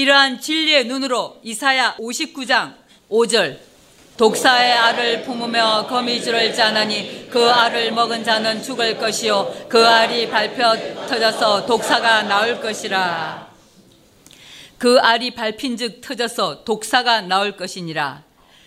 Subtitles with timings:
[0.00, 2.74] 이러한 진리의 눈으로 이사야 59장
[3.10, 3.58] 5절
[4.16, 10.76] 독사의 알을 품으며 거미줄을 짜나니 그 알을 먹은 자는 죽을 것이요 그 알이 밟혀
[11.08, 13.48] 터져서 독사가 나올 것이라.
[14.78, 18.22] 그 알이 밟힌즉 터져서 독사가 나올 것이니라.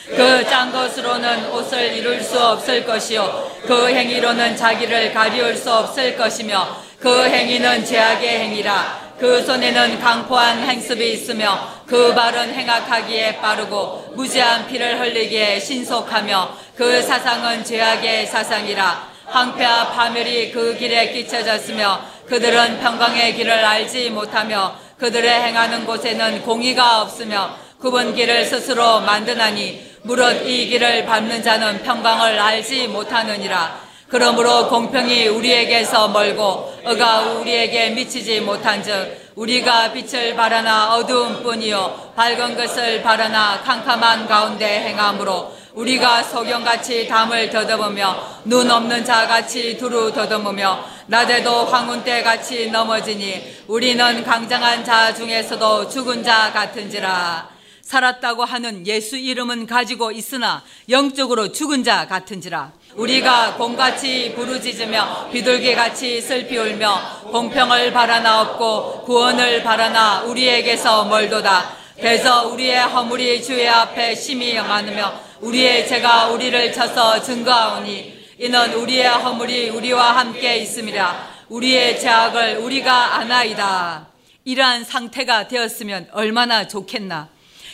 [0.05, 6.83] 그 짠 것으로는 옷을 이룰 수 없을 것이요 그 행위로는 자기를 가리울 수 없을 것이며
[6.99, 14.99] 그 행위는 죄악의 행위라 그 손에는 강포한 행습이 있으며 그 발은 행악하기에 빠르고 무지한 피를
[14.99, 19.13] 흘리기에 신속하며 그 사상은 죄악의 사상이라.
[19.25, 27.55] 황폐와 파멸이 그 길에 끼쳐졌으며 그들은 평강의 길을 알지 못하며 그들의 행하는 곳에는 공의가 없으며
[27.79, 33.82] 굽은 길을 스스로 만드나니 무릇 이 길을 밟는 자는 평강을 알지 못하느니라
[34.13, 43.01] 그러므로 공평이 우리에게서 멀고 의가 우리에게 미치지 못한즉 우리가 빛을 바라나 어두운 뿐이요 밝은 것을
[43.01, 52.69] 바라나 캄캄한 가운데 행함으로 우리가 소경같이 담을 더듬으며 눈 없는 자같이 두루 더듬으며 낮에도 황혼때같이
[52.69, 57.53] 넘어지니 우리는 강장한 자 중에서도 죽은 자 같은지라.
[57.81, 66.57] 살았다고 하는 예수 이름은 가지고 있으나 영적으로 죽은 자 같은지라 우리가 곰같이 부르짖으며 비둘기같이 슬피
[66.57, 71.75] 울며 공평을 바라나 없고 구원을 바라나 우리에게서 멀도다.
[71.95, 79.69] 그래서 우리의 허물이 주의 앞에 심히 많으며 우리의 죄가 우리를 쳐서 증거하오니 이는 우리의 허물이
[79.69, 81.33] 우리와 함께 있음이라.
[81.49, 84.07] 우리의 죄악을 우리가 아나이다.
[84.45, 87.29] 이러한 상태가 되었으면 얼마나 좋겠나.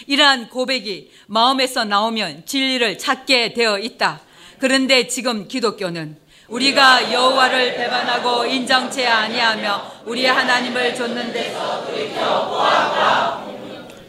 [0.08, 4.22] 이러한 고백이 마음에서 나오면 진리를 찾게 되어 있다.
[4.60, 6.18] 그런데 지금 기독교는
[6.50, 11.86] 우리가 여호와를 배반하고 인정치 아니하며 우리 하나님을 좇는 데서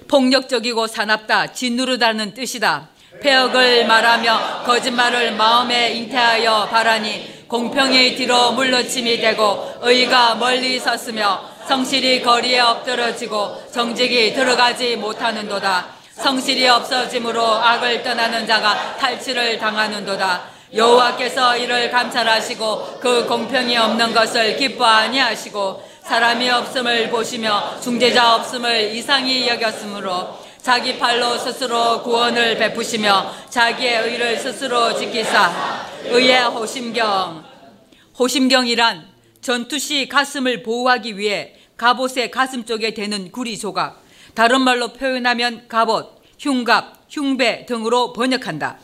[0.08, 2.88] 폭력적이고 사납다, 진누르다는 뜻이다.
[3.22, 12.58] 폐역을 말하며 거짓말을 마음에 잉태하여 바라니 공평이 뒤로 물러침이 되고 의가 멀리 섰으며 성실이 거리에
[12.58, 15.99] 엎드러지고 정직이 들어가지 못하는도다.
[16.22, 20.42] 성실이 없어짐으로 악을 떠나는 자가 탈취를 당하는도다.
[20.74, 29.48] 여호와께서 이를 감찰하시고 그 공평이 없는 것을 기뻐 아니하시고 사람이 없음을 보시며 중재자 없음을 이상히
[29.48, 35.88] 여겼으므로 자기 팔로 스스로 구원을 베푸시며 자기의 의를 스스로 지키사.
[36.04, 37.44] 의의 호심경.
[38.18, 39.08] 호심경이란
[39.40, 43.99] 전투 시 가슴을 보호하기 위해 갑옷의 가슴 쪽에 대는 구리 조각,
[44.34, 48.78] 다른 말로 표현하면 갑옷, 흉갑, 흉배 등으로 번역한다.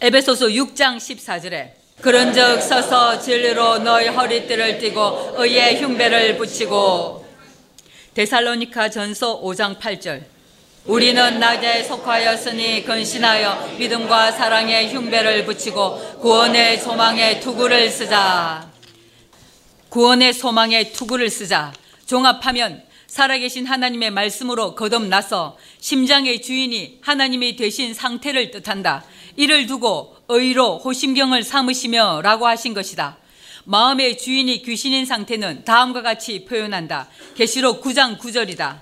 [0.00, 7.24] 에베소서 6장 14절에 그런즉 서서 진리로 너희 허리띠를 띠고 의의 흉배를 붙이고
[8.14, 10.24] 데살로니카 전서 5장 8절
[10.84, 18.68] 우리는 낮에 속하였으니 근신하여 믿음과 사랑의 흉배를 붙이고 구원의 소망의 투구를 쓰자.
[19.88, 21.72] 구원의 소망의 투구를 쓰자.
[22.06, 22.82] 종합하면
[23.12, 29.04] 살아계신 하나님의 말씀으로 거듭나서 심장의 주인이 하나님이 되신 상태를 뜻한다.
[29.36, 33.18] 이를 두고 의로 호심경을 삼으시며 라고 하신 것이다.
[33.64, 37.08] 마음의 주인이 귀신인 상태는 다음과 같이 표현한다.
[37.34, 38.78] 계시록 9장 9절이다.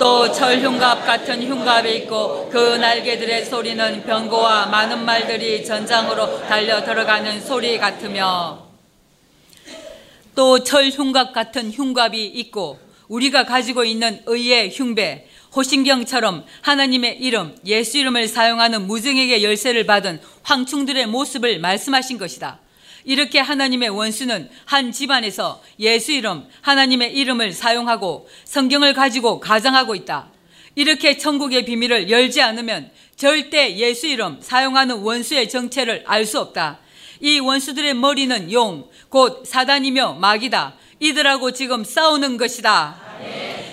[0.00, 7.78] 또 철흉갑 같은 흉갑이 있고 그 날개들의 소리는 병고와 많은 말들이 전장으로 달려 들어가는 소리
[7.78, 8.66] 같으며
[10.34, 18.28] 또 철흉갑 같은 흉갑이 있고 우리가 가지고 있는 의의 흉배 호신경처럼 하나님의 이름 예수 이름을
[18.28, 22.60] 사용하는 무증에게 열쇠를 받은 황충들의 모습을 말씀하신 것이다.
[23.04, 30.30] 이렇게 하나님의 원수는 한 집안에서 예수 이름, 하나님의 이름을 사용하고 성경을 가지고 가장하고 있다.
[30.76, 36.78] 이렇게 천국의 비밀을 열지 않으면 절대 예수 이름 사용하는 원수의 정체를 알 수 없다.
[37.20, 40.76] 이 원수들의 머리는 용, 곧 사단이며 마귀다.
[41.00, 43.00] 이들하고 지금 싸우는 것이다.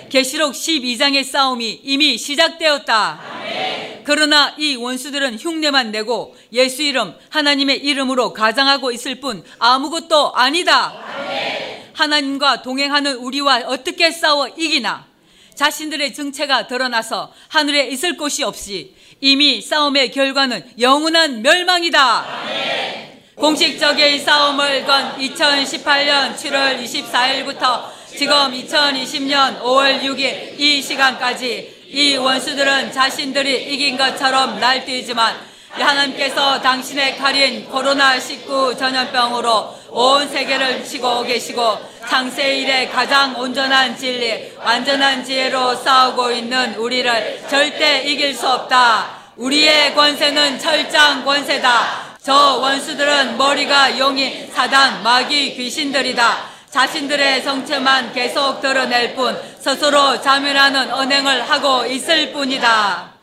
[0.08, 3.20] 계시록 12장의 싸움이 이미 시작되었다.
[3.20, 4.02] 아멘.
[4.04, 10.94] 그러나 이 원수들은 흉내만 내고 예수 이름, 하나님의 이름으로 가장하고 있을 뿐 아무것도 아니다.
[11.14, 11.90] 아멘.
[11.92, 15.06] 하나님과 동행하는 우리와 어떻게 싸워 이기나?
[15.54, 22.42] 자신들의 정체가 드러나서 하늘에 있을 곳이 없이 이미 싸움의 결과는 영원한 멸망이다.
[22.42, 23.17] 아멘.
[23.38, 33.72] 공식적인 싸움을 건 2018년 7월 24일부터 지금 2020년 5월 6일 이 시간까지 이 원수들은 자신들이
[33.72, 35.36] 이긴 것처럼 날뛰지만
[35.70, 45.24] 하나님께서 당신의 칼인 코로나19 전염병으로 온 세계를 치고 계시고 창세 일에 가장 온전한 진리, 완전한
[45.24, 49.18] 지혜로 싸우고 있는 우리를 절대 이길 수 없다.
[49.36, 52.07] 우리의 권세는 철장 권세다.
[52.28, 56.50] 저 원수들은 머리가 용이 사단, 마귀, 귀신들이다.
[56.68, 63.14] 자신들의 성체만 계속 드러낼 뿐 스스로 자멸하는 언행을 하고 있을 뿐이다.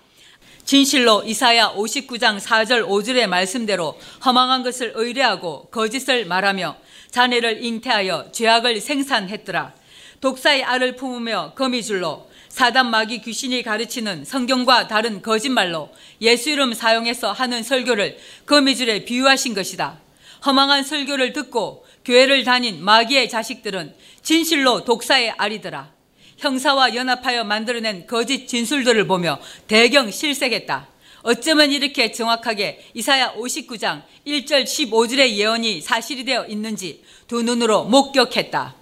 [0.64, 6.76] 진실로 이사야 59장 4절 5절의 말씀대로 허망한 것을 의뢰하고 거짓을 말하며
[7.12, 9.74] 자네를 잉태하여 죄악을 생산했더라.
[10.20, 15.90] 독사의 알을 품으며 거미줄로 사단 마귀 귀신이 가르치는 성경과 다른 거짓말로
[16.22, 20.00] 예수 이름 사용해서 하는 설교를 거미줄에 비유하신 것이다.
[20.46, 25.92] 허망한 설교를 듣고 교회를 다닌 마귀의 자식들은 진실로 독사의 알이더라.
[26.38, 30.88] 형사와 연합하여 만들어낸 거짓 진술들을 보며 대경 실색했다.
[31.24, 38.76] 어쩌면 이렇게 정확하게 이사야 59장 1절 15절의 예언이 사실이 되어 있는지 두 눈으로 목격했다.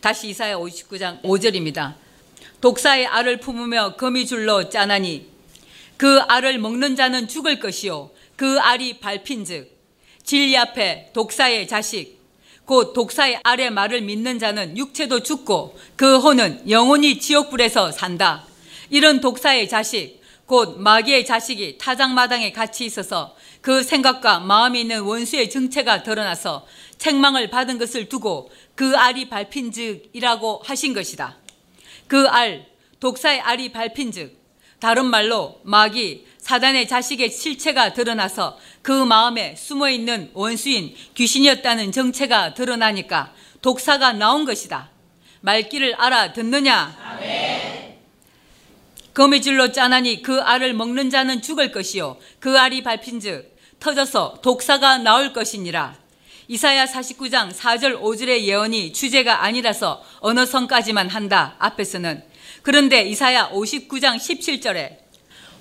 [0.00, 2.08] 다시 이사야 59장 5절입니다.
[2.60, 5.28] 독사의 알을 품으며 거미줄로 짜나니
[5.96, 9.78] 그 알을 먹는 자는 죽을 것이요 그 알이 밟힌즉
[10.22, 12.20] 진리 앞에 독사의 자식
[12.70, 18.46] 곧 독사의 아래 말을 믿는 자는 육체도 죽고 그 혼은 영원히 지옥불에서 산다.
[18.90, 26.04] 이런 독사의 자식, 곧 마귀의 자식이 타작마당에 같이 있어서 그 생각과 마음이 있는 원수의 정체가
[26.04, 26.64] 드러나서
[26.96, 31.38] 책망을 받은 것을 두고 그 알이 밟힌 즉이라고 하신 것이다.
[32.10, 32.66] 그 알,
[32.98, 34.36] 독사의 알이 밟힌 즉,
[34.80, 43.32] 다른 말로 마귀, 사단의 자식의 실체가 드러나서 그 마음에 숨어 있는 원수인 귀신이었다는 정체가 드러나니까
[43.62, 44.90] 독사가 나온 것이다.
[45.42, 46.98] 말귀를 알아 듣느냐?
[47.00, 47.98] 아멘.
[49.14, 55.32] 거미줄로 짜나니 그 알을 먹는 자는 죽을 것이요 그 알이 밟힌 즉 터져서 독사가 나올
[55.32, 55.99] 것이니라.
[56.52, 61.54] 이사야 49장 4절 5절의 예언이 주제가 아니라서 어느 성까지만 한다.
[61.60, 62.24] 앞에서는
[62.62, 64.96] 그런데 이사야 59장 17절에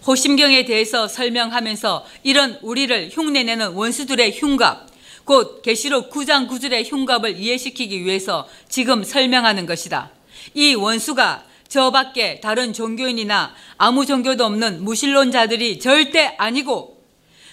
[0.07, 4.89] 호심경에 대해서 설명하면서 이런 우리를 흉내내는 원수들의 흉갑,
[5.25, 10.09] 곧 계시록 9장 9절의 흉갑을 이해시키기 위해서 지금 설명하는 것이다.
[10.55, 16.97] 이 원수가 저 밖에 다른 종교인이나 아무 종교도 없는 무신론자들이 절대 아니고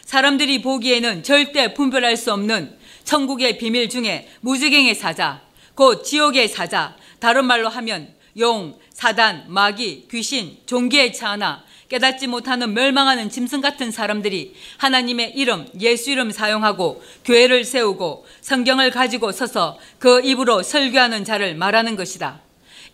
[0.06, 5.40] 사람들이 보기에는 절대 분별할 수 없는 천국의 비밀 중에 무지갱의 사자,
[5.74, 13.30] 곧 지옥의 사자, 다른 말로 하면 용, 사단, 마귀, 귀신, 종기의 차나 깨닫지 못하는 멸망하는
[13.30, 20.62] 짐승 같은 사람들이 하나님의 이름, 예수 이름 사용하고 교회를 세우고 성경을 가지고 서서 그 입으로
[20.62, 22.40] 설교하는 자를 말하는 것이다.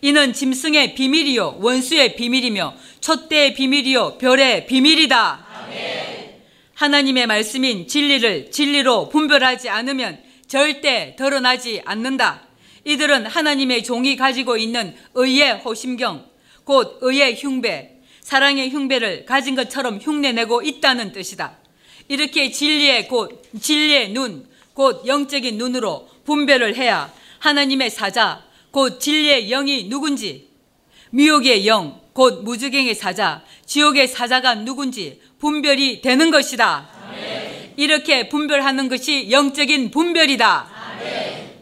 [0.01, 5.47] 이는 짐승의 비밀이요 원수의 비밀이며 촛대의 비밀이요 별의 비밀이다.
[5.65, 6.22] 아멘.
[6.75, 12.47] 하나님의 말씀인 진리를 진리로 분별하지 않으면 절대 드러나지 않는다.
[12.85, 16.25] 이들은 하나님의 종이 가지고 있는 의의 호심경,
[16.63, 21.57] 곧 의의 흉배, 사랑의 흉배를 가진 것처럼 흉내내고 있다는 뜻이다.
[22.07, 29.89] 이렇게 진리의 곧 진리의 눈, 곧 영적인 눈으로 분별을 해야 하나님의 사자, 곧 진리의 영이
[29.89, 30.49] 누군지,
[31.11, 36.89] 미혹의 영, 곧 무주갱의 사자, 지옥의 사자가 누군지 분별이 되는 것이다.
[37.09, 37.73] 아멘.
[37.75, 40.71] 이렇게 분별하는 것이 영적인 분별이다.
[40.97, 41.53] 아멘.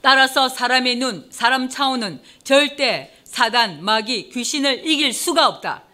[0.00, 5.84] 따라서 사람의 눈, 사람 차원은 절대 사단, 마귀, 귀신을 이길 수가 없다.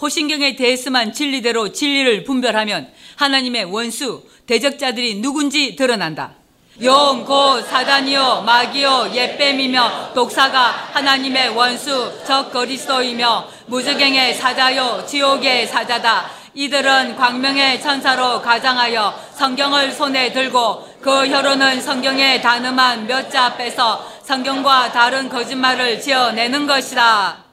[0.00, 6.34] 호신경에 대해서만 진리대로 진리를 분별하면 하나님의 원수, 대적자들이 누군지 드러난다.
[6.82, 16.30] 용, 고, 사단이요, 마귀요, 옛뱀이며 독사가 하나님의 원수, 적 그리스도이며 무즈갱의 사자요, 지옥의 사자다.
[16.52, 24.92] 이들은 광명의 천사로 가장하여 성경을 손에 들고 그 혀로는 성경의 단음한 몇 자 빼서 성경과
[24.92, 27.44] 다른 거짓말을 지어내는 것이다.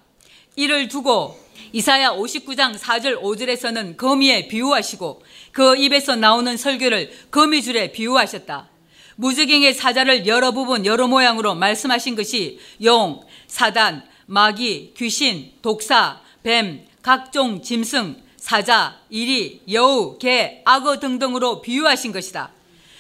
[0.56, 1.38] 이를 두고
[1.72, 8.73] 이사야 59장 4절 5절에서는 거미에 비유하시고 그 입에서 나오는 설교를 거미줄에 비유하셨다.
[9.16, 17.62] 무지갱의 사자를 여러 부분 여러 모양으로 말씀하신 것이 용, 사단, 마귀, 귀신, 독사, 뱀, 각종
[17.62, 22.50] 짐승, 사자, 이리, 여우, 개, 악어 등등으로 비유하신 것이다.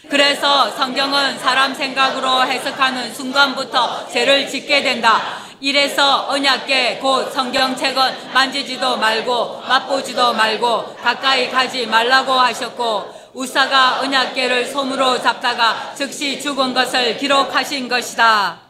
[0.09, 5.43] 그래서 성경은 사람 생각으로 해석하는 순간부터 죄를 짓게 된다.
[5.61, 15.21] 이래서 언약계 곧 성경책은 만지지도 말고 맛보지도 말고 가까이 가지 말라고 하셨고 우사가 언약계를 솜으로
[15.21, 18.61] 잡다가 즉시 죽은 것을 기록하신 것이다.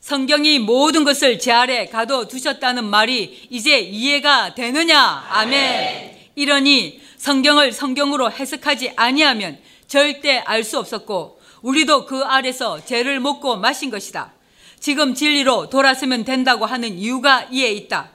[0.00, 5.26] 성경이 모든 것을 제 아래 가둬 두셨다는 말이 이제 이해가 되느냐?
[5.30, 6.16] 아멘.
[6.34, 13.90] 이러니 성경을 성경으로 해석하지 아니하면 절대 알 수 없었고 우리도 그 아래서 죄를 먹고 마신
[13.90, 14.32] 것이다.
[14.80, 18.10] 지금 진리로 돌아서면 된다고 하는 이유가 이에 있다.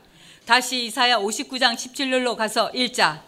[0.45, 3.21] 다시 이사야 59장 17절로 가서 읽자.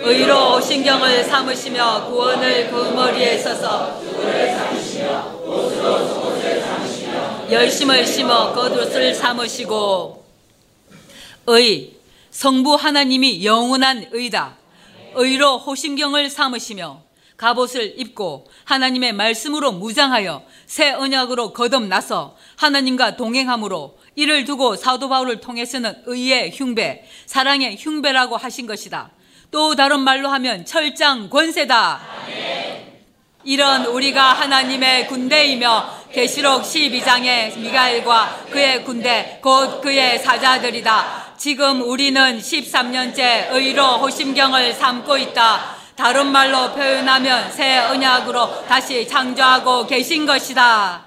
[0.00, 4.00] 의로 신경을 삼으시며 구원을 그 머리에 써서
[7.50, 10.24] 열심을 심어 겉옷을 삼으시고
[11.48, 11.94] 의
[12.30, 14.56] 성부 하나님이 영원한 의다.
[15.14, 17.02] 의로 호심경을 삼으시며
[17.36, 26.02] 갑옷을 입고 하나님의 말씀으로 무장하여 새 언약으로 거듭나서 하나님과 동행함으로 이를 두고 사도 바울을 통해서는
[26.06, 29.10] 의의 흉배, 사랑의 흉배라고 하신 것이다.
[29.50, 32.00] 또 다른 말로 하면 철장 권세다.
[33.44, 41.34] 이런 우리가 하나님의 군대이며 계시록 12장의 미가엘과 그의 군대 곧 그의 사자들이다.
[41.38, 45.76] 지금 우리는 13년째 의로 호심경을 삼고 있다.
[45.96, 51.06] 다른 말로 표현하면 새 언약으로 다시 창조하고 계신 것이다.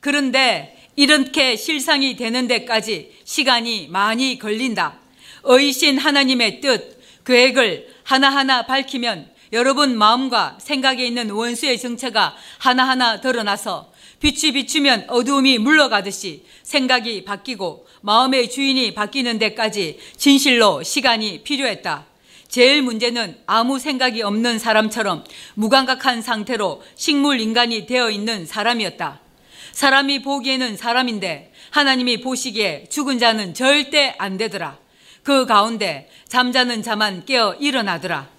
[0.00, 4.98] 그런데 이렇게 실상이 되는 데까지 시간이 많이 걸린다.
[5.44, 6.97] 의신 하나님의 뜻,
[7.28, 16.44] 계획을 하나하나 밝히면 여러분 마음과 생각에 있는 원수의 정체가 하나하나 드러나서 빛이 비추면 어두움이 물러가듯이
[16.62, 22.06] 생각이 바뀌고 마음의 주인이 바뀌는 데까지 진실로 시간이 필요했다.
[22.48, 29.20] 제일 문제는 아무 생각이 없는 사람처럼 무감각한 상태로 식물 인간이 되어 있는 사람이었다.
[29.72, 34.87] 사람이 보기에는 사람인데 하나님이 보시기에 죽은 자는 절대 안 되더라.
[35.28, 38.30] 그 가운데 잠자는 자만 깨어 일어나더라.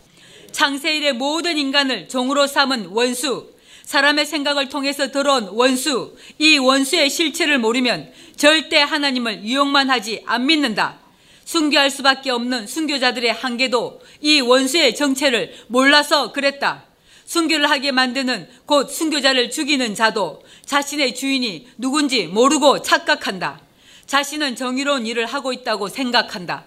[0.51, 3.53] 창세 일의 모든 인간을 종으로 삼은 원수,
[3.83, 10.97] 사람의 생각을 통해서 들어온 원수, 이 원수의 실체를 모르면 절대 하나님을 유용만 하지 안 믿는다.
[11.45, 16.85] 순교할 수밖에 없는 순교자들의 한계도 이 원수의 정체를 몰라서 그랬다.
[17.25, 23.61] 순교를 하게 만드는 곧 순교자를 죽이는 자도 자신의 주인이 누군지 모르고 착각한다.
[24.07, 26.65] 자신은 정의로운 일을 하고 있다고 생각한다.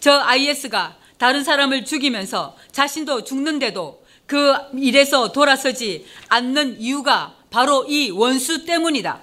[0.00, 8.64] 저 IS가 다른 사람을 죽이면서 자신도 죽는데도 그 일에서 돌아서지 않는 이유가 바로 이 원수
[8.64, 9.20] 때문이다.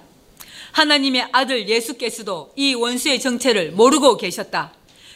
[0.72, 4.72] 하나님의 아들 예수께서도 이 원수의 정체를 모르고 계셨다.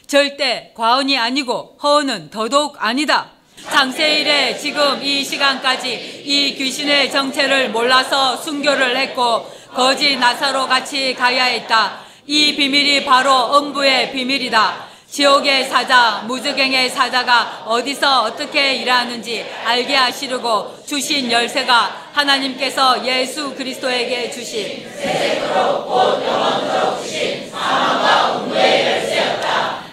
[0.09, 3.31] 절대 과언이 아니고 허언은 더더욱 아니다.
[3.71, 12.01] 장세일에 지금 이 시간까지 이 귀신의 정체를 몰라서 순교를 했고 거지 나사로 같이 가야 했다.
[12.27, 14.92] 이 비밀이 바로 음부의 비밀이다.
[15.13, 24.91] 지옥의 사자, 무즈갱의 사자가 어디서 어떻게 일하는지 알게 하시려고 주신 열쇠가 하나님께서 예수 그리스도에게 주신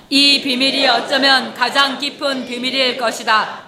[0.09, 3.63] 이 비밀이 어쩌면 가장 깊은 비밀일 것이다.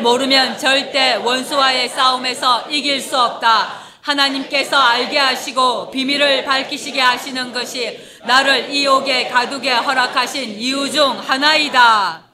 [0.00, 3.85] 모르면 절대 원수와의 싸움에서 이길 수 없다.
[4.06, 12.24] 하나님께서 알게 하시고 비밀을 밝히시게 하시는 것이 나를 이 옥에 가두게 허락하신 이유 중 하나이다.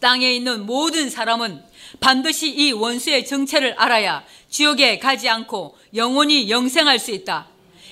[0.00, 1.62] 땅에 있는 모든 사람은
[2.00, 7.46] 반드시 이 원수의 정체를 알아야 지옥에 가지 않고 영원히 영생할 수 있다.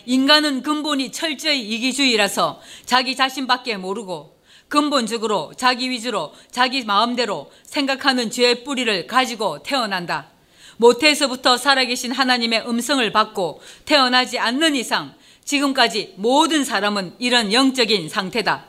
[0.06, 9.06] 인간은 근본이 철저히 이기주의라서 자기 자신밖에 모르고 근본적으로 자기 위주로 자기 마음대로 생각하는 죄의 뿌리를
[9.06, 10.39] 가지고 태어난다.
[10.80, 15.12] 모태에서부터 살아계신 하나님의 음성을 받고 태어나지 않는 이상
[15.44, 18.64] 지금까지 모든 사람은 이런 영적인 상태다.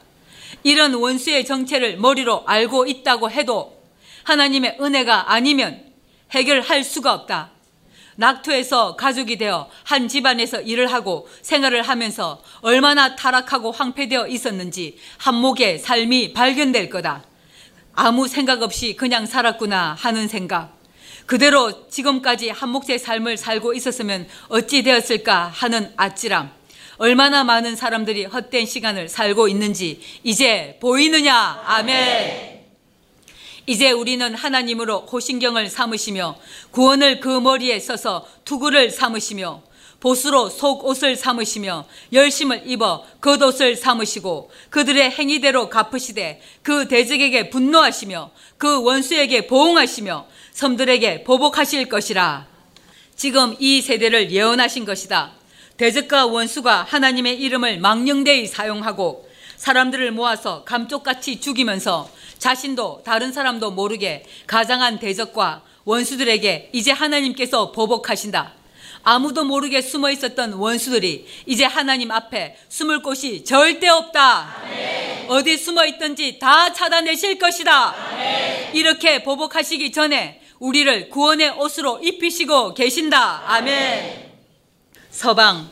[0.63, 3.81] 이런 원수의 정체를 머리로 알고 있다고 해도
[4.23, 5.85] 하나님의 은혜가 아니면
[6.31, 7.51] 해결할 수가 없다.
[8.17, 16.33] 낙토에서 가족이 되어 한 집안에서 일을 하고 생활을 하면서 얼마나 타락하고 황폐되어 있었는지 한목의 삶이
[16.33, 17.23] 발견될 거다.
[17.93, 20.80] 아무 생각 없이 그냥 살았구나 하는 생각.
[21.25, 26.51] 그대로 지금까지 한목의 삶을 살고 있었으면 어찌 되었을까 하는 아찔함.
[26.97, 31.63] 얼마나 많은 사람들이 헛된 시간을 살고 있는지 이제 보이느냐?
[31.65, 32.61] 아멘.
[33.65, 36.35] 이제 우리는 하나님으로 호신경을 삼으시며
[36.71, 39.63] 구원을 그 머리에 써서 투구를 삼으시며
[39.99, 49.47] 보수로 속옷을 삼으시며 열심을 입어 겉옷을 삼으시고 그들의 행위대로 갚으시되 그 대적에게 분노하시며 그 원수에게
[49.47, 50.27] 보응하시며
[50.61, 52.45] 섬들에게 보복하실 것이라.
[53.15, 55.31] 지금 이 세대를 예언하신 것이다.
[55.77, 59.27] 대적과 원수가 하나님의 이름을 망령되이 사용하고
[59.57, 68.53] 사람들을 모아서 감쪽같이 죽이면서 자신도 다른 사람도 모르게 가장한 대적과 원수들에게 이제 하나님께서 보복하신다.
[69.01, 74.57] 아무도 모르게 숨어 있었던 원수들이 이제 하나님 앞에 숨을 곳이 절대 없다.
[74.61, 75.25] 아멘.
[75.27, 77.95] 어디 숨어 있든지 다 찾아내실 것이다.
[77.95, 78.75] 아멘.
[78.75, 83.51] 이렇게 보복하시기 전에 우리를 구원의 옷으로 입히시고 계신다.
[83.51, 84.31] 아멘.
[85.09, 85.67] 서방,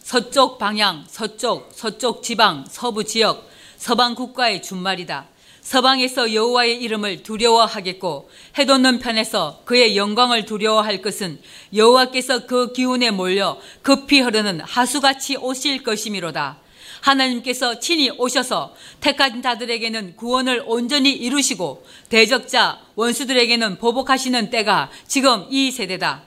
[0.00, 5.26] 서쪽 방향, 서쪽, 서쪽 지방, 서부 지역, 서방 국가의 준말이다.
[5.60, 11.40] 서방에서 여호와의 이름을 두려워하겠고 해돋는 편에서 그의 영광을 두려워할 것은
[11.74, 16.58] 여호와께서 그 기운에 몰려 급히 흐르는 하수같이 오실 것이미로다.
[17.00, 26.22] 하나님께서 친히 오셔서 택한 자들에게는 구원을 온전히 이루시고 대적자 원수들에게는 보복하시는 때가 지금 이 세대다.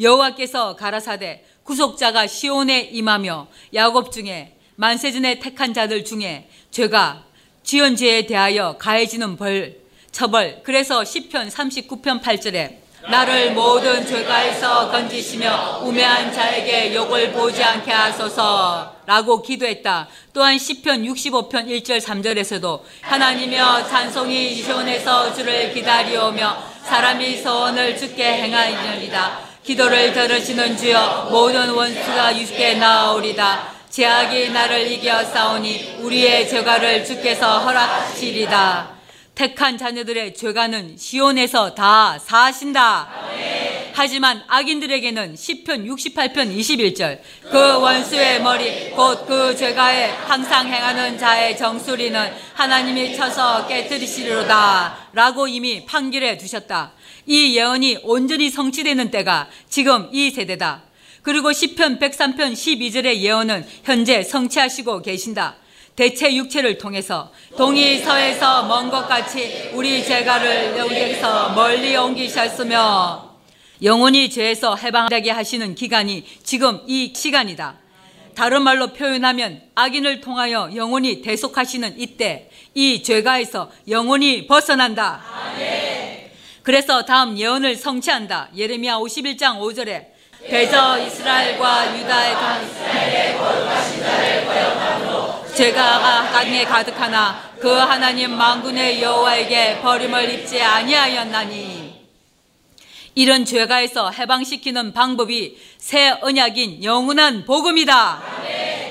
[0.00, 7.24] 여호와께서 가라사대 구속자가 시온에 임하며 야곱 중에 만세전에 택한 자들 중에 죄가
[7.62, 9.76] 지연죄에 대하여 가해지는 벌,
[10.10, 10.62] 처벌.
[10.64, 19.42] 그래서 10편 39편 8절에 나를 모든 죄가에서 건지시며 우매한 자에게 욕을 보지 않게 하소서 라고
[19.42, 20.06] 기도했다.
[20.32, 29.38] 또한 10편 65편 1절 3절에서도 하나님여 찬송이 시온에서 주를 기다리오며 사람이 소원을 주께 행하리이다.
[29.64, 33.72] 기도를 들으시는 주여 모든 원수가 유게 나오리다.
[33.90, 38.99] 제약이 나를 이겨 싸우니 우리의 죄가를 주께서 허락하시리다.
[39.34, 43.08] 택한 자녀들의 죄가는 시온에서 다 사하신다.
[43.92, 47.20] 하지만 악인들에게는 10편 68편 21절
[47.50, 55.84] 그 원수의 머리 곧 그 죄가에 항상 행하는 자의 정수리는 하나님이 쳐서 깨뜨리시리로다 라고 이미
[55.84, 56.92] 판결해 두셨다.
[57.26, 60.82] 이 예언이 온전히 성취되는 때가 지금 이 세대다.
[61.22, 65.56] 그리고 10편 103편 12절의 예언은 현재 성취하시고 계신다.
[65.96, 73.30] 대체 육체를 통해서 동이 서에서 먼 것 같이 우리 죄가를 여기에서 멀리 옮기셨으며
[73.82, 77.76] 영원히 죄에서 해방되게 하시는 기간이 지금 이 시간이다.
[78.34, 85.22] 다른 말로 표현하면 악인을 통하여 영원히 대속하시는 이때 이 죄가에서 영원히 벗어난다.
[86.62, 88.50] 그래서 다음 예언을 성취한다.
[88.56, 90.06] 예레미야 51장 5절에
[90.48, 92.60] 대저 이스라엘과 유다의 강
[95.60, 102.00] 죄가 강에 가득하나 그 하나님 만군의 여호와에게 버림을 입지 아니하였나니
[103.14, 108.22] 이런 죄가에서 해방시키는 방법이 새 언약인 영원한 복음이다.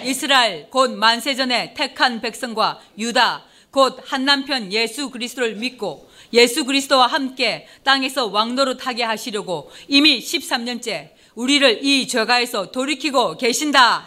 [0.05, 8.27] 이스라엘 곧 만세전에 택한 백성과 유다 곧 한남편 예수 그리스도를 믿고 예수 그리스도와 함께 땅에서
[8.27, 14.03] 왕노릇하게 하시려고 이미 13년째 우리를 이 죄가에서 돌이키고 계신다.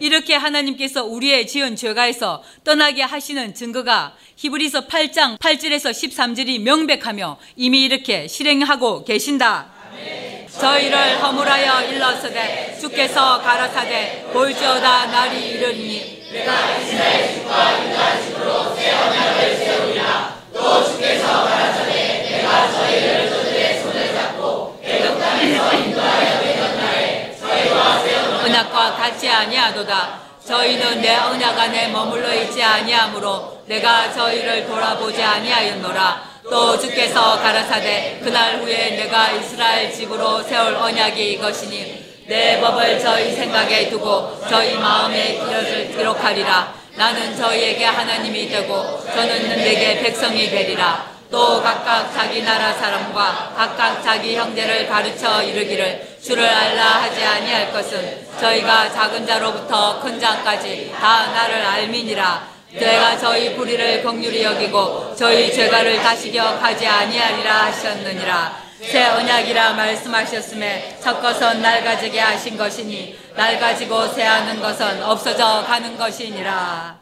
[0.00, 8.26] 이렇게 하나님께서 우리의 지은 죄가에서 떠나게 하시는 증거가 히브리서 8장 8절에서 13절이 명백하며 이미 이렇게
[8.26, 9.70] 실행하고 계신다.
[10.58, 19.56] 저희를 허물하여 일러서되 주께서 가라사대 볼지어다 날이 이르리니 내가 이스라엘 집과 유다 집으로 새 언약을
[19.56, 24.69] 세우리라 또 주께서 가라사대 내가 저희를 저들의 손을 잡고
[28.44, 30.20] 언약과 같지 아니하도다.
[30.46, 36.30] 저희는 내 언약 안에 머물러 있지 아니하므로 내가 저희를 돌아보지 아니하였노라.
[36.44, 43.88] 또 주께서 가라사대 그날 후에 내가 이스라엘 집으로 세울 언약이 이것이니 내 법을 저희 생각에
[43.88, 45.38] 두고 저희 마음에
[45.96, 46.74] 기록하리라.
[46.96, 54.34] 나는 저희에게 하나님이 되고 저는 내게 백성이 되리라 또 각각 자기 나라 사람과 각각 자기
[54.34, 61.64] 형제를 가르쳐 이르기를 주를 알라 하지 아니할 것은 저희가 작은 자로부터 큰 자까지 다 나를
[61.64, 62.50] 알미니라.
[62.72, 68.70] 내가 저희 불의를 긍휼히 여기고 저희 죄가를 다시 기억하지 아니하리라 하셨느니라.
[68.80, 76.98] 새 언약이라 말씀하셨음에 섞어서 낡아지게 하신 것이니 낡아지고 새하는 것은 없어져 가는 것이니라.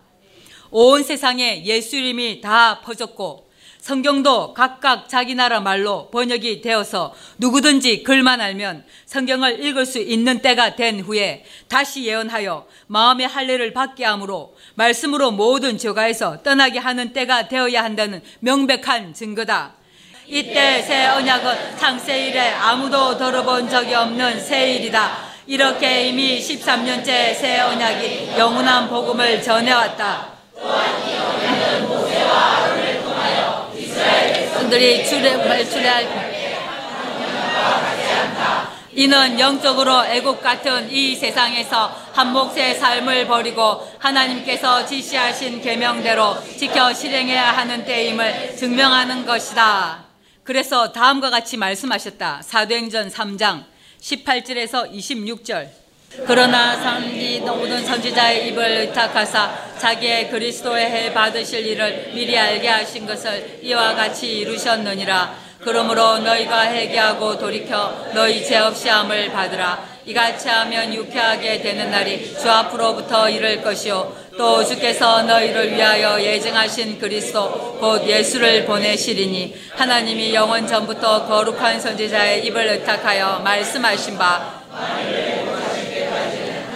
[0.71, 3.48] 온 세상에 예수 이름이 다 퍼졌고
[3.89, 10.77] 성경도 각각 자기 나라 말로 번역이 되어서 누구든지 글만 알면 성경을 읽을 수 있는 때가
[10.77, 17.83] 된 후에 다시 예언하여 마음의 할례를 받게 하므로 말씀으로 모든 죄가에서 떠나게 하는 때가 되어야
[17.83, 19.73] 한다는 명백한 증거다.
[20.27, 25.17] 이때 새 언약은 창세 이래 아무도 들어본 적이 없는 새 일이다.
[25.47, 30.29] 이렇게 이미 13년째 새 언약이 영원한 복음을 전해왔다.
[30.61, 33.68] 또한 이 언약은 모세와 아론을 통하여
[35.05, 36.39] 출애, 출애할
[38.93, 47.57] 이는 영적으로 애국 같은 이 세상에서 한 몫의 삶을 버리고 하나님께서 지시하신 계명대로 지켜 실행해야
[47.57, 50.05] 하는 때임을 증명하는 것이다.
[50.43, 52.43] 그래서 다음과 같이 말씀하셨다.
[52.43, 53.65] 사도행전 3장
[54.01, 55.88] 18절에서 26절.
[56.27, 63.61] 그러나 상기 모든 선지자의 입을 의탁하사 자기의 그리스도의 해 받으실 일을 미리 알게 하신 것을
[63.63, 65.49] 이와 같이 이루셨느니라.
[65.61, 69.99] 그러므로 너희가 회개하고 돌이켜 너희 죄 없이 함을 받으라.
[70.07, 77.77] 이같이 하면 유쾌하게 되는 날이 주 앞으로부터 이를 것이요 또 주께서 너희를 위하여 예정하신 그리스도
[77.79, 84.63] 곧 예수를 보내시리니 하나님이 영원 전부터 거룩한 선지자의 입을 의탁하여 말씀하신 바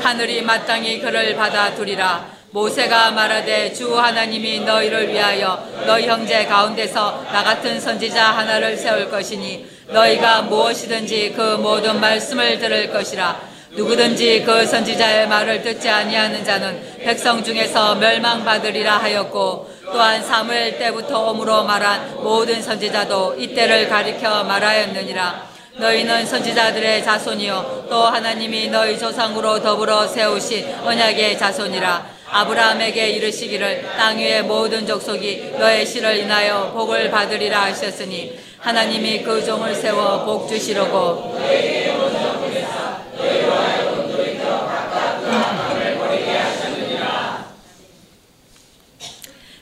[0.03, 2.27] 하늘이 마땅히 그를 받아두리라.
[2.51, 9.67] 모세가 말하되 주 하나님이 너희를 위하여 너희 형제 가운데서 나 같은 선지자 하나를 세울 것이니
[9.89, 13.53] 너희가 무엇이든지 그 모든 말씀을 들을 것이라.
[13.71, 21.65] 누구든지 그 선지자의 말을 듣지 아니하는 자는 백성 중에서 멸망받으리라 하였고 또한 사무엘 때부터 옴으로
[21.65, 27.87] 말한 모든 선지자도 이때를 가리켜 말하였느니라 너희는 선지자들의 자손이요.
[27.89, 32.13] 또 하나님이 너희 조상으로 더불어 세우신 언약의 자손이라.
[32.29, 39.75] 아브라함에게 이르시기를 땅 위의 모든 족속이 너의 씨를 인하여 복을 받으리라 하셨으니 하나님이 그 종을
[39.75, 41.39] 세워 복 주시려고.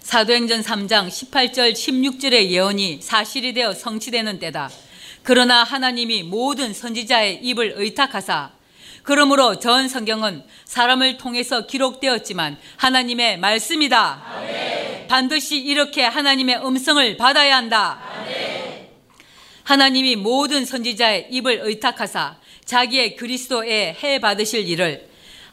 [0.01, 4.68] 사도행전 3장 18절 16절의 예언이 사실이 되어 성취되는 때다.
[5.31, 8.51] 그러나 하나님이 모든 선지자의 입을 의탁하사
[9.05, 14.25] 그러므로 전 성경은 사람을 통해서 기록되었지만 하나님의 말씀이다.
[14.27, 15.07] 아멘.
[15.07, 18.01] 반드시 이렇게 하나님의 음성을 받아야 한다.
[18.12, 18.88] 아멘.
[19.62, 25.09] 하나님이 모든 선지자의 입을 의탁하사 자기의 그리스도에 해 받으실 일을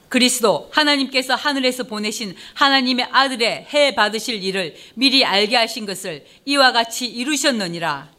[0.10, 7.06] 그리스도 하나님께서 하늘에서 보내신 하나님의 아들의 해 받으실 일을 미리 알게 하신 것을 이와 같이
[7.06, 8.17] 이루셨느니라.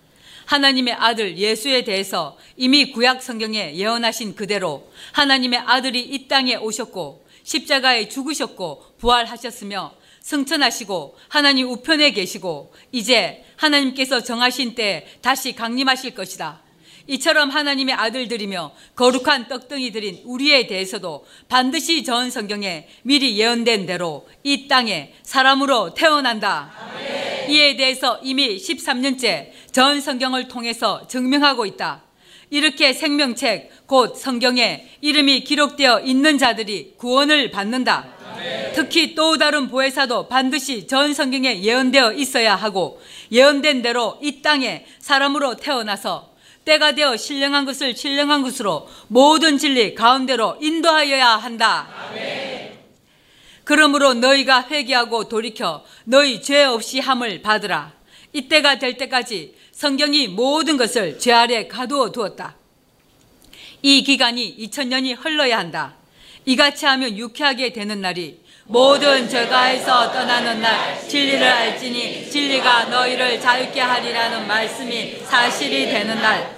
[0.48, 8.08] 하나님의 아들 예수에 대해서 이미 구약 성경에 예언하신 그대로 하나님의 아들이 이 땅에 오셨고 십자가에
[8.08, 16.62] 죽으셨고 부활하셨으며 승천하시고 하나님 우편에 계시고 이제 하나님께서 정하신 때 다시 강림하실 것이다.
[17.08, 25.14] 이처럼 하나님의 아들들이며 거룩한 떡덩이들인 우리에 대해서도 반드시 전 성경에 미리 예언된 대로 이 땅에
[25.22, 26.72] 사람으로 태어난다.
[26.78, 27.50] 아멘.
[27.50, 32.02] 이에 대해서 이미 13년째 전 성경을 통해서 증명하고 있다.
[32.50, 38.06] 이렇게 생명책, 곧 성경에 이름이 기록되어 있는 자들이 구원을 받는다.
[38.74, 43.00] 특히 또 다른 보혜사도 반드시 전 성경에 예언되어 있어야 하고
[43.32, 46.27] 예언된 대로 이 땅에 사람으로 태어나서
[46.68, 51.88] 때가 되어 신령한 것을 신령한 것으로 모든 진리 가운데로 인도하여야 한다.
[53.64, 57.92] 그러므로 너희가 회개하고 돌이켜 너희 죄 없이 함을 받으라.
[58.34, 62.56] 이때가 될 때까지 성경이 모든 것을 죄 아래 가두어 두었다.
[63.80, 65.94] 이 기간이 2000년이 흘러야 한다.
[66.44, 74.46] 이같이 하면 유쾌하게 되는 날이 모든 죄가에서 떠나는 날 진리를 알지니 진리가 너희를 자유케 하리라는
[74.46, 76.54] 말씀이 사실이 되는 날.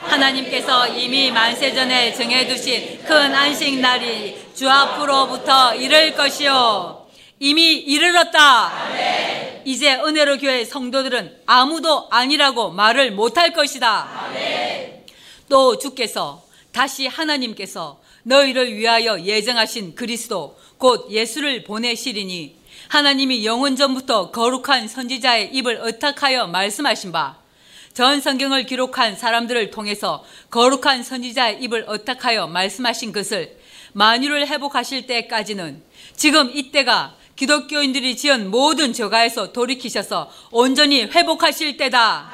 [0.00, 7.07] 하나님께서 이미 만세전에 정해두신 큰 안식 날이 주 앞으로부터 이를 것이요
[7.40, 8.86] 이미 이르렀다.
[8.86, 9.62] 아멘.
[9.64, 14.26] 이제 은혜로 교회 성도들은 아무도 아니라고 말을 못할 것이다.
[14.26, 15.04] 아멘.
[15.48, 22.56] 또 주께서 다시 하나님께서 너희를 위하여 예정하신 그리스도 곧 예수를 보내시리니
[22.88, 27.48] 하나님이 영원 전부터 거룩한 선지자의 입을 의탁하여 말씀하신 바
[27.98, 33.58] 전 성경을 기록한 사람들을 통해서 거룩한 선지자의 입을 의탁하여 말씀하신 것을
[33.92, 35.82] 만유를 회복하실 때까지는
[36.14, 42.32] 지금 이때가 기독교인들이 지은 모든 죄가에서 돌이키셔서 온전히 회복하실 때다.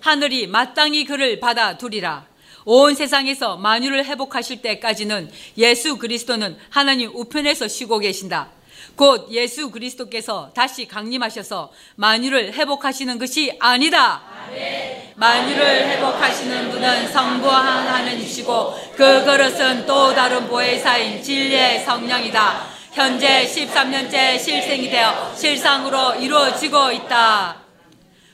[0.00, 2.26] 하늘이 마땅히 그를 받아두리라.
[2.64, 8.48] 온 세상에서 만유를 회복하실 때까지는 예수 그리스도는 하나님 우편에서 쉬고 계신다.
[8.96, 14.22] 곧 예수 그리스도께서 다시 강림하셔서 만유를 회복하시는 것이 아니다.
[15.16, 22.77] 만유를 회복하시는 분은 성부하는 이시고 그 그릇은 또 다른 보혜사인 진리의 성령이다.
[22.98, 27.58] 현재 13년째 실생이 되어 실상으로 이루어지고 있다.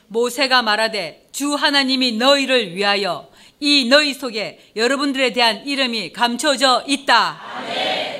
[0.07, 7.39] 모세가 말하되 주 하나님이 너희를 위하여 이 너희 속에 여러분들에 대한 이름이 감춰져 있다.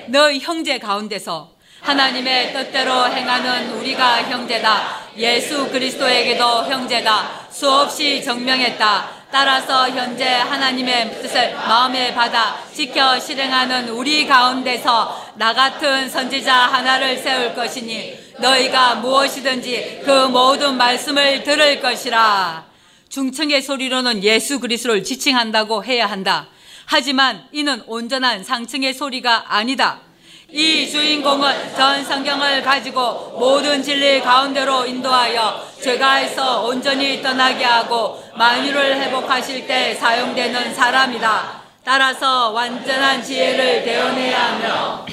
[0.09, 4.99] 너희 형제 가운데서 하나님의 뜻대로 행하는 우리가 형제다.
[5.17, 7.47] 예수 그리스도에게도 형제다.
[7.49, 9.14] 수없이 정명했다.
[9.35, 17.53] 따라서 현재 하나님의 뜻을 마음에 받아 지켜 실행하는 우리 가운데서 나 같은 선지자 하나를 세울
[17.53, 22.63] 것이니 너희가 무엇이든지 그 모든 말씀을 들을 것이라.
[23.09, 26.47] 중층의 소리로는 예수 그리스도를 지칭한다고 해야 한다.
[26.85, 29.99] 하지만 이는 온전한 상층의 소리가 아니다.
[30.57, 39.67] 이 주인공은 전 성경을 가지고 모든 진리 가운데로 인도하여 죄가에서 온전히 떠나게 하고 만유를 회복하실
[39.67, 41.61] 때 사용되는 사람이다.
[41.83, 45.05] 따라서 완전한 지혜를 대원해야 하며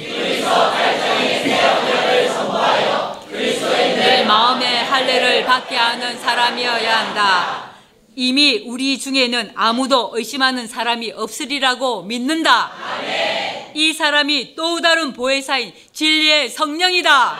[3.96, 7.71] 늘 마음의 할례를 받게 하는 사람이어야 한다.
[8.14, 12.72] 이미 우리 중에는 아무도 의심하는 사람이 없으리라고 믿는다.
[13.74, 17.38] 이 사람이 또 다른 보혜사인 진리의 성령이다.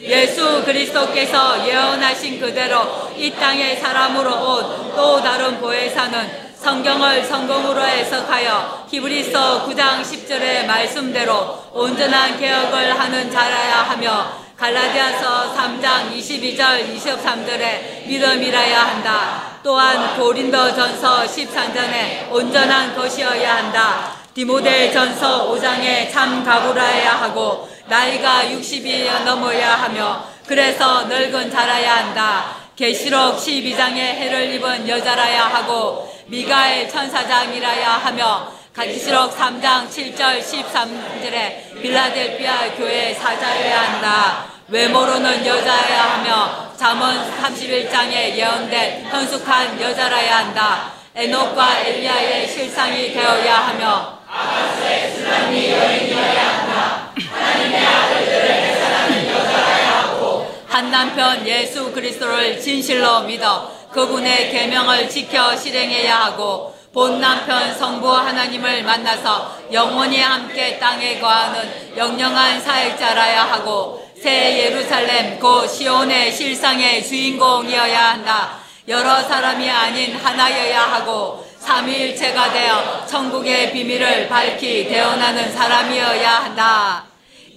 [0.00, 9.66] 예수 그리스도께서 예언하신 그대로 이 땅의 사람으로 온 또 다른 보혜사는 성경을 성공으로 해석하여 히브리서
[9.66, 19.51] 9장 10절의 말씀대로 온전한 개혁을 하는 자라야 하며 갈라디아서 3장 22절 23절의 믿음이라야 한다.
[19.62, 24.12] 또한 고린도 전서 13장에 온전한 것이어야 한다.
[24.34, 32.56] 디모데 전서 5장에 참 가부라야 하고 나이가 60이 넘어야 하며 그래서 늙은 자라야 한다.
[32.74, 43.14] 계시록 12장에 해를 입은 여자라야 하고 미가엘 천사장이라야 하며 가시록 3장 7절 13절에 빌라델피아 교회
[43.14, 44.46] 사자여야 한다.
[44.68, 50.90] 외모로는 여자여야 하며 잠언 31장에 예언된 현숙한 여자라야 한다.
[51.14, 57.12] 에녹과 엘리야의 실상이 되어야 하며 아가스의 수남이 여인이어야 한다.
[57.14, 66.16] 하나님의 아들들을 대사하는 여자라야 하고 한 남편 예수 그리스도를 진실로 믿어 그분의 계명을 지켜 실행해야
[66.16, 75.40] 하고 본 남편 성부 하나님을 만나서 영원히 함께 땅에 거하는 영영한 사역자라야 하고 새 예루살렘
[75.40, 78.58] 고 시온의 실상의 주인공이어야 한다.
[78.86, 87.04] 여러 사람이 아닌 하나여야 하고 삼위일체가 되어 천국의 비밀을 밝히 대언하는 사람이어야 한다.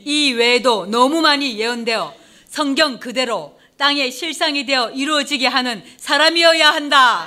[0.05, 2.11] 이 외에도 너무 많이 예언되어
[2.47, 7.25] 성경 그대로 땅의 실상이 되어 이루어지게 하는 사람이어야 한다.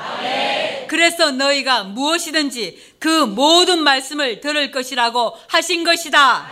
[0.87, 6.47] 그래서 너희가 무엇이든지 그 모든 말씀을 들을 것이라고 하신 것이다.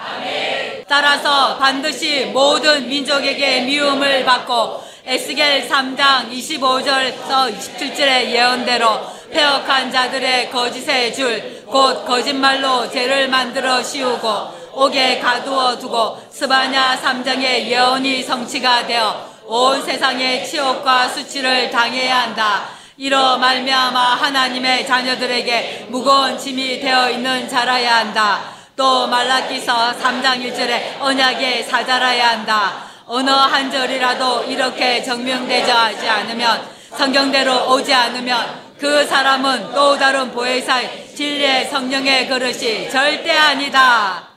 [0.86, 11.64] 따라서 반드시 모든 민족에게 미움을 받고 에스겔 3장 25절에서 27절의 예언대로 폐역한 자들의 거짓의 줄,
[11.64, 20.44] 곧 거짓말로 죄를 만들어 씌우고 옥에 가두어 두고 스바냐 3장의 예언이 성취가 되어 온 세상의
[20.44, 22.68] 치욕과 수치를 당해야 한다.
[22.96, 28.40] 이로 말미암아 하나님의 자녀들에게 무거운 짐이 되어 있는 자라야 한다.
[28.74, 32.86] 또 말라기서 3장 1절에 언약의 사자라야 한다.
[33.06, 41.68] 어느 한 절이라도 이렇게 정명되지 않으면 성경대로 오지 않으면 그 사람은 또 다른 보혜사의 진리의
[41.68, 44.28] 성령의 그릇이 절대 아니다.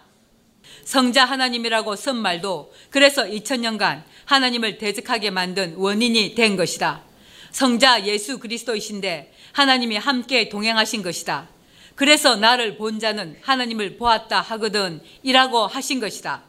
[0.86, 7.02] 성자 하나님이라고 쓴 말도 그래서 2000년간 하나님을 대적하게 만든 원인이 된 것이다.
[7.50, 11.48] 성자 예수 그리스도이신데 하나님이 함께 동행하신 것이다.
[11.96, 16.44] 그래서 나를 본 자는 하나님을 보았다 하거든 이라고 하신 것이다.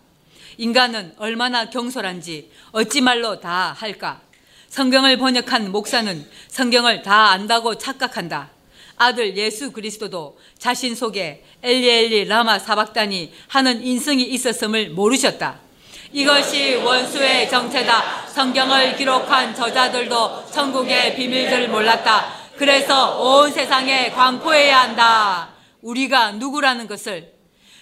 [0.59, 4.21] 인간은 얼마나 경솔한지 어찌 말로 다 할까?
[4.69, 8.51] 성경을 번역한 목사는 성경을 다 안다고 착각한다.
[8.97, 15.70] 아들 예수 그리스도도 자신 속에 엘리엘리 라마 사박단이 하는 인성이 있었음을 모르셨다.
[16.13, 18.27] 이것이 원수의 정체다.
[18.27, 22.33] 성경을 기록한 저자들도 천국의 비밀들을 몰랐다.
[22.57, 25.51] 그래서 온 세상에 광포해야 한다.
[25.83, 27.33] 우리가 누구라는 것을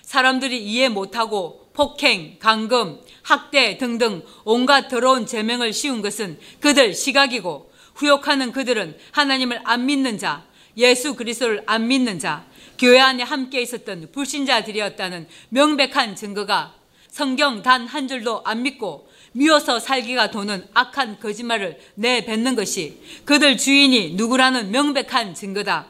[0.03, 8.53] 사람들이 이해 못하고 폭행, 강금, 학대 등등 온갖 더러운 제명을 씌운 것은 그들 시각이고 후욕하는
[8.53, 10.45] 그들은 하나님을 안 믿는 자,
[10.77, 12.45] 예수 그리스도를 안 믿는 자,
[12.79, 16.78] 교회 안에 함께 있었던 불신자들이었다는 명백한 증거가
[17.11, 24.15] 성경 단 한 줄도 안 믿고 미워서 살기가 도는 악한 거짓말을 내뱉는 것이 그들 주인이
[24.15, 25.87] 누구라는 명백한 증거다.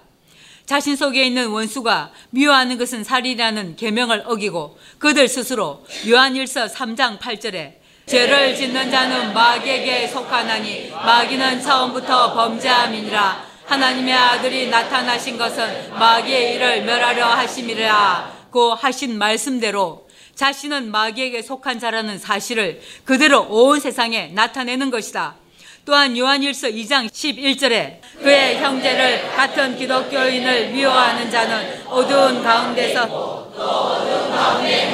[0.67, 8.55] 자신 속에 있는 원수가 미워하는 것은 살이라는 계명을 어기고 그들 스스로 요한일서 3장 8절에 죄를
[8.55, 18.49] 짓는 자는 마귀에게 속하나니 마귀는 처음부터 범죄함이니라 하나님의 아들이 나타나신 것은 마귀의 일을 멸하려 하심이라
[18.51, 20.08] 고 하신 말씀대로
[20.39, 25.35] 자신은 마귀에게 속한 자라는 사실을 그대로 온 세상에 나타내는 것이다.
[25.85, 33.51] 또한 요한일서 2장 11절에 그의 형제를 같은 기독교인을 미워하는 자는 어두운 가운데서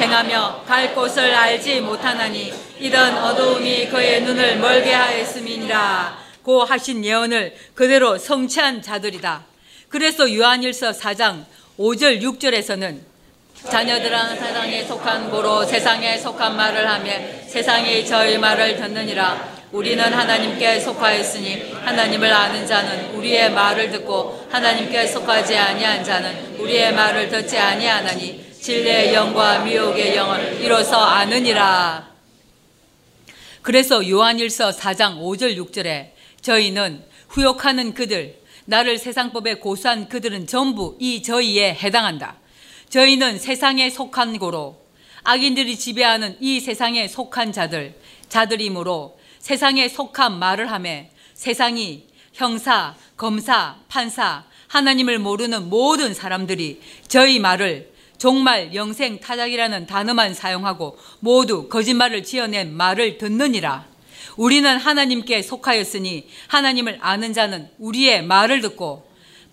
[0.01, 8.17] 행하며 갈 곳을 알지 못하나니 이런 어두움이 그의 눈을 멀게 하였음이니라 고 하신 예언을 그대로
[8.17, 9.43] 성취한 자들이다.
[9.89, 11.45] 그래서 요한일서 4장
[11.77, 13.14] 5절 6절에서는
[13.69, 17.11] 자녀들은 세상에 속한 고로 세상에 속한 말을 하며
[17.47, 25.57] 세상이 저희 말을 듣느니라 우리는 하나님께 속하였으니 하나님을 아는 자는 우리의 말을 듣고 하나님께 속하지
[25.57, 32.07] 아니한 자는 우리의 말을 듣지 아니하나니 진리의 영과 미혹의 영을 이로써 아느니라.
[33.61, 41.73] 그래서 요한일서 4장 5절 6절에 저희는 후욕하는 그들 나를 세상법에 고수한 그들은 전부 이 저희에
[41.73, 42.37] 해당한다.
[42.89, 44.81] 저희는 세상에 속한 고로
[45.23, 47.95] 악인들이 지배하는 이 세상에 속한 자들
[48.29, 57.93] 자들이므로 세상에 속한 말을 하매 세상이 형사, 검사, 판사, 하나님을 모르는 모든 사람들이 저희 말을
[58.17, 63.85] 종말, 영생, 타작이라는 단어만 사용하고 모두 거짓말을 지어낸 말을 듣느니라.
[64.37, 69.04] 우리는 하나님께 속하였으니 하나님을 아는 자는 우리의 말을 듣고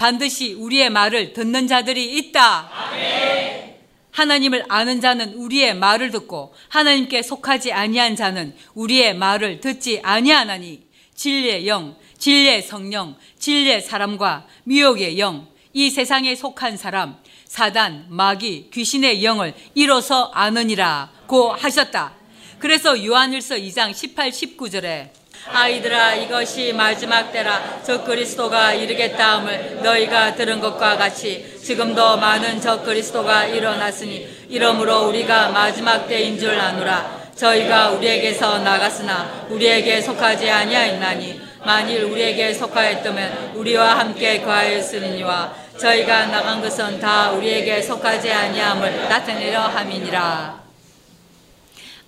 [0.02, 2.68] 반드시 우리의 말을 듣는 자들이 있다.
[2.74, 3.76] 아멘.
[4.10, 10.82] 하나님을 아는 자는 우리의 말을 듣고 하나님께 속하지 아니한 자는 우리의 말을 듣지 아니하나니
[11.14, 19.22] 진리의 영, 진리의 성령, 진리의 사람과 미혹의 영, 이 세상에 속한 사람, 사단, 마귀, 귀신의
[19.22, 22.14] 영을 이로써 아느니라 고 하셨다.
[22.58, 30.96] 그래서 요한일서 2장 18, 19절에 아이들아 이것이 마지막 때라 저 그리스도가 이르겠다함을 너희가 들은 것과
[30.96, 37.22] 같이 지금도 많은 저 그리스도가 일어났으니 이러므로 우리가 마지막 때인 줄 아노라.
[37.34, 47.00] 저희가 우리에게서 나갔으나 우리에게 속하지 아니하였나니 만일 우리에게 속하였다면 우리와 함께 거하였으니와 저희가 나간 것은
[47.00, 50.62] 다 우리에게 속하지 아니함을 나타내려 함이니라.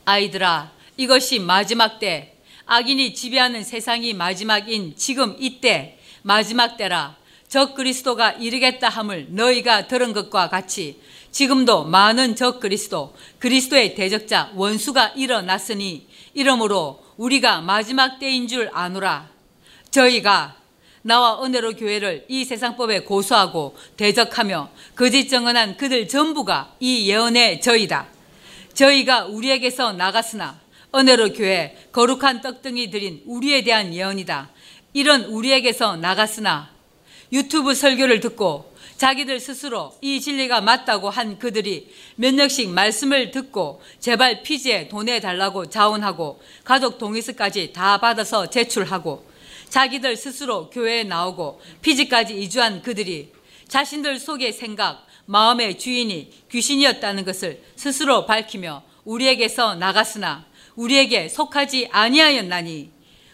[0.05, 2.34] 아이들아 이것이 마지막 때
[2.66, 7.16] 악인이 지배하는 세상이 마지막인 지금 이때 마지막 때라
[7.48, 10.98] 적 그리스도가 이르겠다 함을 너희가 들은 것과 같이
[11.31, 19.29] 지금도 많은 적 그리스도 그리스도의 대적자 원수가 일어났으니 이러므로 우리가 마지막 때인 줄 아노라.
[19.90, 20.57] 저희가
[21.03, 28.07] 나와 은혜로 교회를 이 세상법에 고소하고 대적하며 거짓 정언한 그들 전부가 이 예언의 저희다.
[28.72, 30.63] 저희가 우리에게서 나갔으나
[30.94, 34.50] 은혜로 교회 거룩한 떡등이 드린 우리에 대한 예언이다.
[34.92, 36.70] 이런 우리에게서 나갔으나
[37.33, 44.42] 유튜브 설교를 듣고 자기들 스스로 이 진리가 맞다고 한 그들이 몇 년씩 말씀을 듣고 제발
[44.42, 49.26] 피지에 돈내달라고 자원하고 가족 동의서까지 다 받아서 제출하고
[49.68, 53.33] 자기들 스스로 교회에 나오고 피지까지 이주한 그들이
[53.66, 62.90] 자신들 속의 생각, 마음의 주인이 귀신이었다는 것을 스스로 밝히며 우리에게서 나갔으나 우리에게 속하지 아니하였나니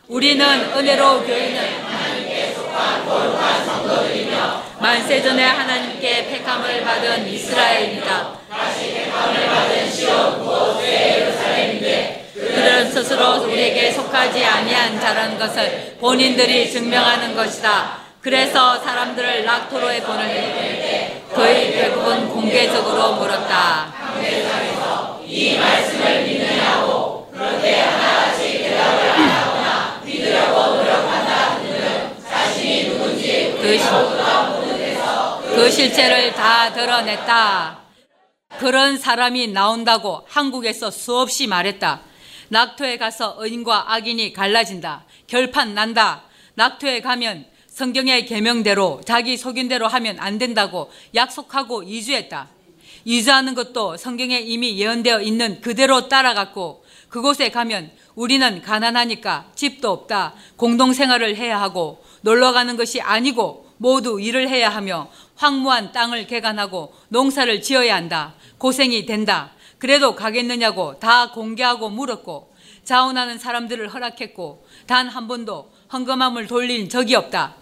[0.08, 8.32] 우리는 은혜로 교회는 하나님께 속한 거룩한 성도들이며 만세전에 하나님께 택함을 받은 이스라엘이다.
[8.50, 17.36] 다시 택함을 받은 시온 곧 예루살렘인데 그들은 스스로 우리에게 속하지 아니한 자라는 것을 본인들이 증명하는
[17.36, 18.00] 것이다.
[18.20, 23.94] 그래서 사람들을 낙토로에 보낼 거의 대부분 공개적으로 물었다.
[25.26, 26.89] 이 말씀을 믿느냐고
[27.40, 33.78] 그런데 하나같이 대답을 안 하거나 믿으려고 노력한다 그는 자신이 누군지 그,
[35.54, 37.78] 그 실체를 다 드러냈다.
[38.58, 42.02] 그런 사람이 나온다고 한국에서 수없이 말했다.
[42.48, 45.06] 낙토에 가서 의인과 악인이 갈라진다.
[45.26, 46.24] 결판 난다.
[46.56, 52.48] 낙토에 가면 성경의 계명대로 자기 속인 대로 하면 안 된다고 약속하고 이주했다.
[53.06, 60.34] 이주하는 것도 성경에 이미 예언되어 있는 그대로 따라갔고 그곳에 가면 우리는 가난하니까 집도 없다.
[60.56, 67.60] 공동생활을 해야 하고 놀러 가는 것이 아니고 모두 일을 해야 하며 황무한 땅을 개간하고 농사를
[67.62, 68.34] 지어야 한다.
[68.58, 69.52] 고생이 된다.
[69.78, 77.56] 그래도 가겠느냐고 다 공개하고 물었고 자원하는 사람들을 허락했고 단 한 번도 헌금함을 돌린 적이 없다.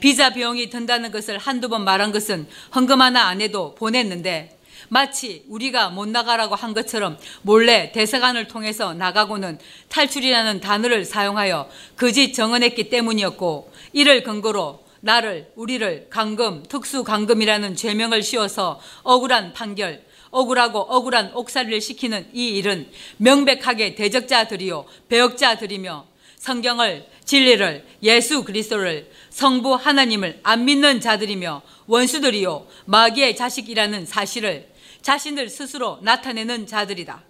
[0.00, 4.53] 비자 비용이 든다는 것을 한두 번 말한 것은 헌금 하나 안 해도 보냈는데
[4.88, 12.88] 마치 우리가 못 나가라고 한 것처럼 몰래 대사관을 통해서 나가고는 탈출이라는 단어를 사용하여 거짓 정언했기
[12.88, 21.80] 때문이었고 이를 근거로 나를 우리를 강금 특수 강금이라는 죄명을 씌워서 억울한 판결 억울하고 억울한 옥살이를
[21.80, 26.06] 시키는 이 일은 명백하게 대적자들이요 배역자들이며
[26.38, 34.68] 성경을 진리를 예수 그리스도를 성부 하나님을 안 믿는 자들이며 원수들이요 마귀의 자식이라는 사실을
[35.04, 37.22] 자신들 스스로 나타내는 자들이다.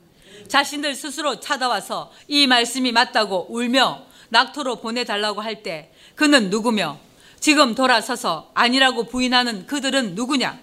[0.46, 7.00] 자신들 스스로 찾아와서 이 말씀이 맞다고 울며 낙토로 보내달라고 할 때 그는 누구며
[7.40, 10.56] 지금 돌아서서 아니라고 부인하는 그들은 누구냐?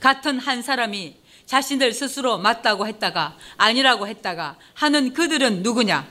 [0.00, 1.14] 같은 한 사람이
[1.46, 6.08] 자신들 스스로 맞다고 했다가 아니라고 했다가 하는 그들은 누구냐?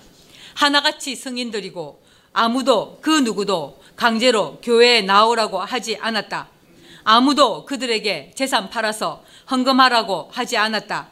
[0.54, 2.02] 하나같이 성인들이고
[2.32, 6.48] 아무도 그 누구도 강제로 교회에 나오라고 하지 않았다.
[7.04, 11.10] 아무도 그들에게 재산 팔아서 헌금하라고 하지 않았다.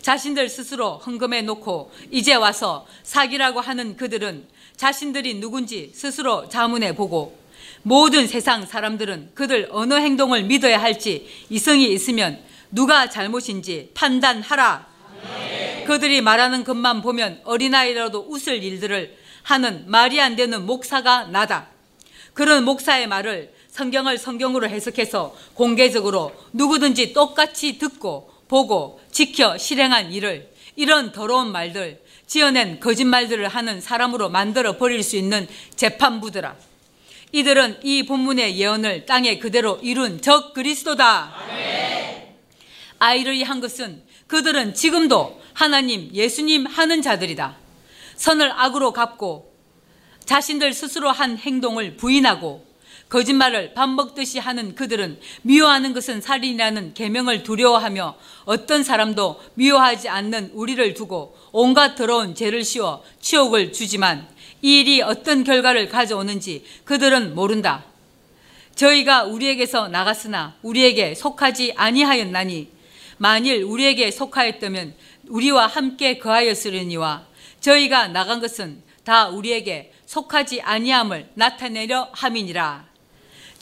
[0.00, 7.38] 자신들 스스로 헌금해 놓고 이제 와서 사기라고 하는 그들은 자신들이 누군지 스스로 자문해 보고
[7.82, 12.40] 모든 세상 사람들은 그들 어느 행동을 믿어야 할지 이성이 있으면
[12.70, 14.86] 누가 잘못인지 판단하라.
[15.86, 21.68] 그들이 말하는 것만 보면 어린아이라도 웃을 일들을 하는 말이 안 되는 목사가 나다.
[22.34, 23.52] 그런 목사의 말을
[23.82, 32.78] 성경을 성경으로 해석해서 공개적으로 누구든지 똑같이 듣고 보고 지켜 실행한 일을 이런 더러운 말들, 지어낸
[32.78, 36.54] 거짓말들을 하는 사람으로 만들어 버릴 수 있는 재판부들아.
[37.32, 41.34] 이들은 이 본문의 예언을 땅에 그대로 이룬 적 그리스도다.
[43.00, 47.56] 아이러이한 것은 그들은 지금도 하나님, 예수님 하는 자들이다.
[48.14, 49.52] 선을 악으로 갚고
[50.24, 52.71] 자신들 스스로 한 행동을 부인하고
[53.12, 60.94] 거짓말을 밥 먹듯이 하는 그들은 미워하는 것은 살인이라는 계명을 두려워하며 어떤 사람도 미워하지 않는 우리를
[60.94, 64.26] 두고 온갖 더러운 죄를 씌워 치욕을 주지만
[64.62, 67.84] 이 일이 어떤 결과를 가져오는지 그들은 모른다.
[68.76, 72.70] 저희가 우리에게서 나갔으나 우리에게 속하지 아니하였나니
[73.18, 74.94] 만일 우리에게 속하였다면
[75.28, 77.26] 우리와 함께 거하였으려니와
[77.60, 82.91] 저희가 나간 것은 다 우리에게 속하지 아니함을 나타내려 함이니라.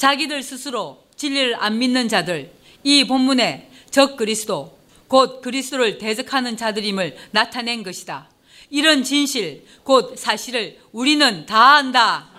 [0.01, 2.51] 자기들 스스로 진리를 안 믿는 자들,
[2.83, 4.79] 이 본문에 적 그리스도,
[5.09, 8.27] 곧 그리스도를 대적하는 자들임을 나타낸 것이다.
[8.71, 12.31] 이런 진실, 곧 사실을 우리는 다 안다.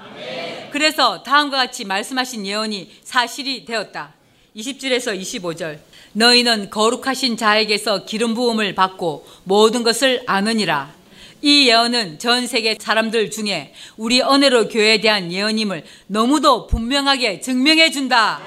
[0.71, 4.15] 그래서 다음과 같이 말씀하신 예언이 사실이 되었다.
[4.55, 5.77] 20절에서 25절.
[6.13, 11.00] 너희는 거룩하신 자에게서 기름 부음을 받고 모든 것을 아느니라.
[11.41, 18.39] 이 예언은 전 세계 사람들 중에 우리 언어로 교회에 대한 예언임을 너무도 분명하게 증명해 준다.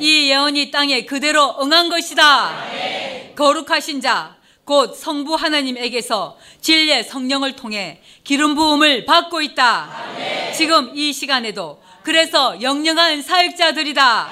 [0.00, 2.56] 이 예언이 땅에 그대로 응한 것이다.
[3.34, 9.90] 거룩하신 자, 곧 성부 하나님에게서 진리의 성령을 통해 기름 부음을 받고 있다.
[10.56, 14.28] 지금 이 시간에도 그래서 영영한 사역자들이다.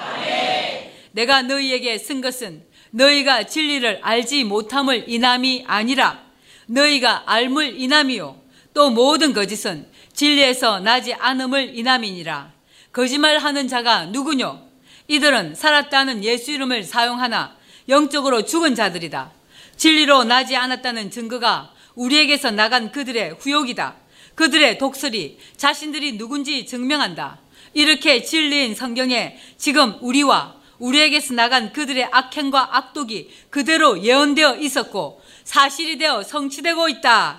[1.12, 6.24] 내가 너희에게 쓴 것은 너희가 진리를 알지 못함을 인함이 아니라
[6.67, 8.41] 너희가 알물 인함이요.
[8.73, 12.53] 또 모든 거짓은 진리에서 나지 않음을 인함이니라.
[12.93, 14.62] 거짓말하는 자가 누구뇨?
[15.09, 17.57] 이들은 살았다는 예수 이름을 사용하나
[17.89, 19.33] 영적으로 죽은 자들이다.
[19.77, 23.97] 진리로 나지 않았다는 증거가 우리에게서 나간 그들의 후욕이다.
[24.35, 27.39] 그들의 독설이 자신들이 누군지 증명한다.
[27.75, 36.23] 이렇게 진리인 성경에 지금 우리와 우리에게서 나간 그들의 악행과 악독이 그대로 예언되어 있었고 사실이 되어
[36.23, 37.39] 성취되고 있다.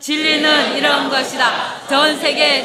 [0.00, 1.86] 진리는 이런 것이다.
[1.88, 2.64] 전 세계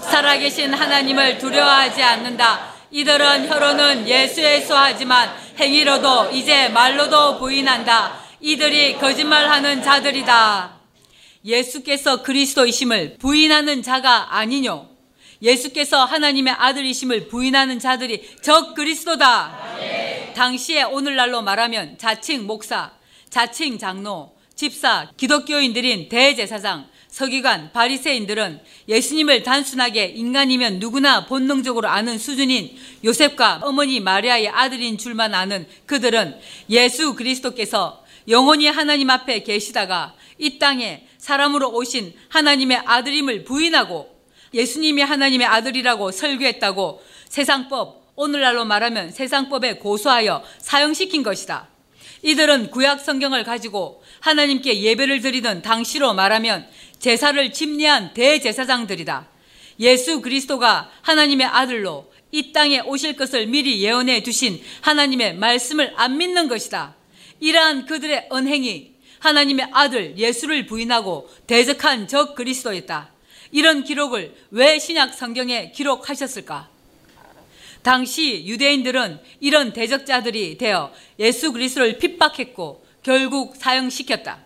[0.00, 2.72] 살아계신 하나님을 두려워하지 않는다.
[2.90, 8.20] 이들은 혀로는 예수에 수하지만 행위로도 이제 말로도 부인한다.
[8.40, 10.74] 이들이 거짓말하는 자들이다.
[11.44, 14.91] 예수께서 그리스도이심을 부인하는 자가 아니뇨.
[15.42, 19.76] 예수께서 하나님의 아들이심을 부인하는 자들이 적 그리스도다.
[19.78, 20.32] 네.
[20.34, 22.92] 당시에 오늘날로 말하면 자칭 목사,
[23.28, 32.74] 자칭 장로, 집사, 기독교인들인 대제사장, 서기관, 바리새인들은 예수님을 단순하게 인간이면 누구나 본능적으로 아는 수준인
[33.04, 36.38] 요셉과 어머니 마리아의 아들인 줄만 아는 그들은
[36.70, 44.11] 예수 그리스도께서 영원히 하나님 앞에 계시다가 이 땅에 사람으로 오신 하나님의 아들임을 부인하고
[44.54, 51.68] 예수님이 하나님의 아들이라고 설교했다고 세상법, 오늘날로 말하면 세상법에 고소하여 사용시킨 것이다.
[52.22, 56.66] 이들은 구약 성경을 가지고 하나님께 예배를 드리던 당시로 말하면
[56.98, 59.28] 제사를 침례한 대제사장들이다.
[59.80, 66.48] 예수 그리스도가 하나님의 아들로 이 땅에 오실 것을 미리 예언해 두신 하나님의 말씀을 안 믿는
[66.48, 66.94] 것이다.
[67.40, 73.10] 이러한 그들의 언행이 하나님의 아들 예수를 부인하고 대적한 적 그리스도였다.
[73.52, 76.68] 이런 기록을 왜 신약 성경에 기록하셨을까?
[77.82, 84.38] 당시 유대인들은 이런 대적자들이 되어 예수 그리스도를 핍박했고 결국 사형시켰다.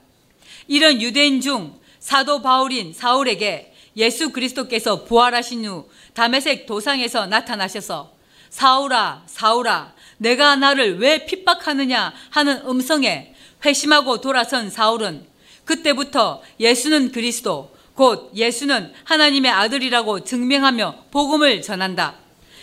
[0.69, 8.13] 이런 유대인 중 사도 바울인 사울에게 예수 그리스도께서 부활하신 후 다메섹 도상에서 나타나셔서
[8.51, 13.35] 사울아 사울아 내가 나를 왜 핍박하느냐 하는 음성에
[13.65, 15.27] 회심하고 돌아선 사울은
[15.65, 22.15] 그때부터 예수는 그리스도 곧 예수는 하나님의 아들이라고 증명하며 복음을 전한다.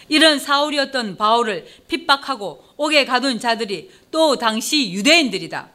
[0.07, 5.69] 이런 사울이었던 바울을 핍박하고 옥에 가둔 자들이 또 당시 유대인들이다.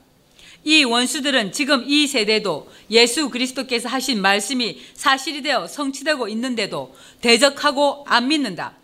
[0.65, 8.29] 이 원수들은 지금 이 세대도 예수 그리스도께서 하신 말씀이 사실이 되어 성취되고 있는데도 대적하고 안
[8.29, 8.75] 믿는다.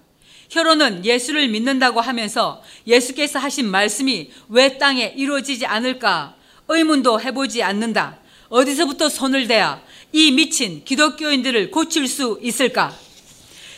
[0.51, 6.35] 혀로는 예수를 믿는다고 하면서 예수께서 하신 말씀이 왜 땅에 이루어지지 않을까
[6.69, 8.19] 의문도 해보지 않는다.
[8.49, 9.83] 어디서부터 손을 대야
[10.17, 12.97] 이 미친 기독교인들을 고칠 수 있을까?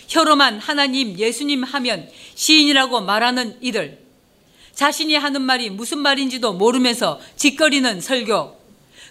[0.07, 3.99] 혀로만 하나님, 예수님 하면 시인이라고 말하는 이들.
[4.75, 8.55] 자신이 하는 말이 무슨 말인지도 모르면서 짓거리는 설교.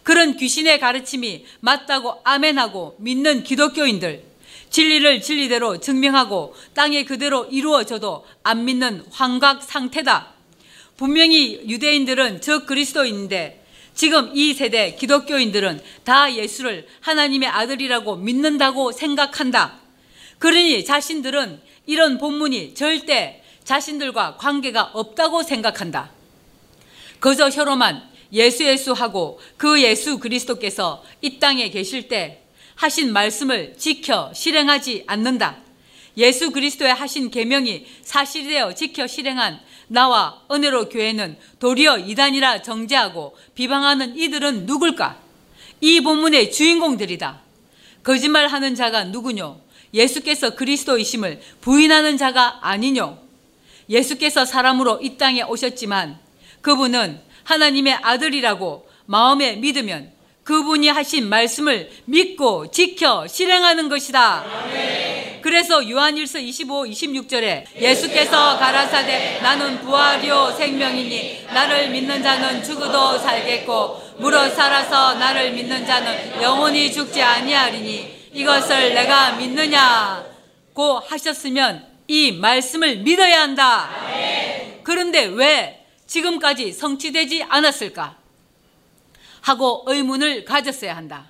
[0.03, 4.23] 그런 귀신의 가르침이 맞다고 아멘하고 믿는 기독교인들.
[4.69, 10.31] 진리를 진리대로 증명하고 땅에 그대로 이루어져도 안 믿는 환각 상태다.
[10.95, 13.64] 분명히 유대인들은 저 그리스도인인데
[13.95, 19.79] 지금 이 세대 기독교인들은 다 예수를 하나님의 아들이라고 믿는다고 생각한다.
[20.37, 26.11] 그러니 자신들은 이런 본문이 절대 자신들과 관계가 없다고 생각한다.
[27.19, 32.43] 그저 혀로만 예수 예수 하고 그 예수 그리스도께서 이 땅에 계실 때
[32.75, 35.57] 하신 말씀을 지켜 실행하지 않는다.
[36.17, 44.65] 예수 그리스도의 하신 계명이 사실되어 지켜 실행한 나와 은혜로 교회는 도리어 이단이라 정죄하고 비방하는 이들은
[44.65, 45.19] 누굴까?
[45.81, 47.41] 이 본문의 주인공들이다.
[48.03, 49.61] 거짓말하는 자가 누구뇨?
[49.93, 53.17] 예수께서 그리스도이심을 부인하는 자가 아니뇨?
[53.89, 56.19] 예수께서 사람으로 이 땅에 오셨지만
[56.61, 60.11] 그분은 하나님의 아들이라고 마음에 믿으면
[60.45, 64.45] 그분이 하신 말씀을 믿고 지켜 실행하는 것이다.
[65.41, 74.49] 그래서 요한일서 25, 26절에 예수께서 가라사대 나는 부활이요 생명이니 나를 믿는 자는 죽어도 살겠고 물어
[74.49, 83.89] 살아서 나를 믿는 자는 영원히 죽지 아니하리니 이것을 내가 믿느냐고 하셨으면 이 말씀을 믿어야 한다.
[84.83, 88.24] 그런데 왜 지금까지 성취되지 않았을까?
[89.45, 91.27] 하고 의문을 가졌어야 한다.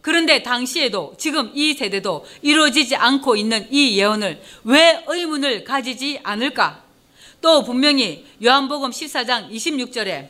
[0.00, 6.82] 그런데 당시에도 지금 이 세대도 이루어지지 않고 있는 이 예언을 왜 의문을 가지지 않을까?
[7.40, 10.28] 또 분명히 요한복음 14장 26절에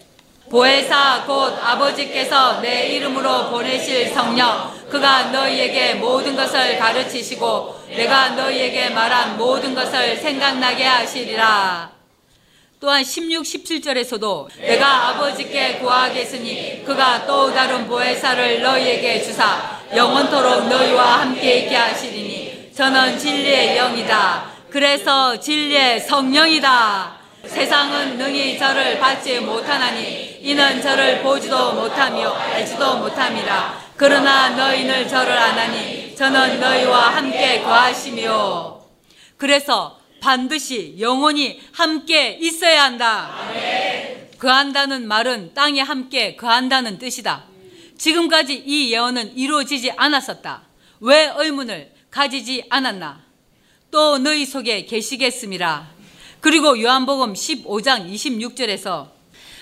[0.51, 9.39] 보혜사 곧 아버지께서 내 이름으로 보내실 성령 그가 너희에게 모든 것을 가르치시고 내가 너희에게 말한
[9.39, 11.94] 모든 것을 생각나게 하시리라.
[12.85, 21.61] 또한 16, 17절에서도 내가 아버지께 구하겠으니 그가 또 다른 보혜사를 너희에게 주사 영원토록 너희와 함께
[21.61, 24.51] 있게 하시리니 저는 진리의 영이다.
[24.69, 27.13] 그래서 진리의 성령이다.
[27.47, 33.83] 세상은 능히 저를 받지 못하나니 이는 저를 보지도 못하며 알지도 못함이라.
[33.97, 38.79] 그러나 너희는 저를 아나니 저는 너희와 함께 거하시며
[39.39, 43.31] 그래서 반드시 영원히 함께 있어야 한다.
[44.39, 47.45] 그한다는 말은 땅에 함께 거한다는 뜻이다.
[47.99, 50.63] 지금까지 이 예언은 이루어지지 않았었다.
[51.01, 53.21] 왜 의문을 가지지 않았나?
[53.91, 55.91] 또 너희 속에 계시겠습니다.
[56.41, 59.09] 그리고 요한복음 15장 26절에서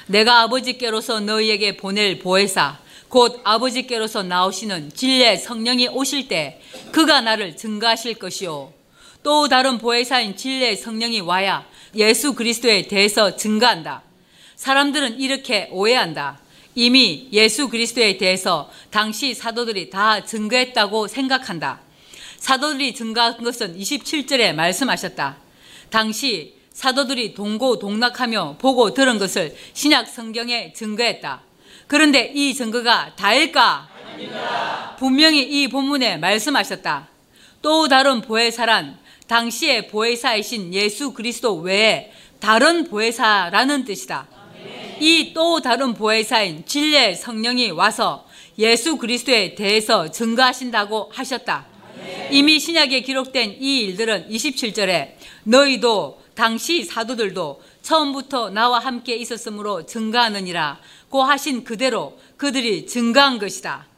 [0.07, 6.61] 내가 아버지께로서 너희에게 보낼 보혜사 곧 아버지께로서 나오시는 진리의 성령이 오실 때
[6.93, 8.73] 그가 나를 증가하실 것이요
[9.23, 11.65] 또 다른 보혜사인 진리의 성령이 와야
[11.95, 14.03] 예수 그리스도에 대해서 증가한다.
[14.57, 16.41] 사람들은 이렇게 오해한다.
[16.75, 21.81] 이미 예수 그리스도에 대해서 당시 사도들이 다 증거했다고 생각한다.
[22.39, 25.37] 사도들이 증거한 것은 27절에 말씀하셨다.
[25.91, 31.43] 당시 사도들이 동고 동락하며 보고 들은 것을 신약 성경에 증거했다.
[31.87, 33.89] 그런데 이 증거가 다일까?
[34.07, 34.97] 아닙니다.
[34.99, 37.09] 분명히 이 본문에 말씀하셨다.
[37.61, 38.99] 또 다른 보혜사란
[39.33, 44.29] 당시의 보혜사이신 예수 그리스도 외에 다른 보혜사라는 뜻이다.
[45.01, 48.27] 이 또 다른 보혜사인 진리의 성령이 와서
[48.59, 51.65] 예수 그리스도에 대해서 증거하신다고 하셨다.
[52.31, 55.15] 이미 신약에 기록된 이 일들은 27절에
[55.45, 60.79] 너희도 당시 사도들도 처음부터 나와 함께 있었으므로 증가하느니라
[61.09, 63.92] 고 하신 그대로 그들이 증가한 것이다.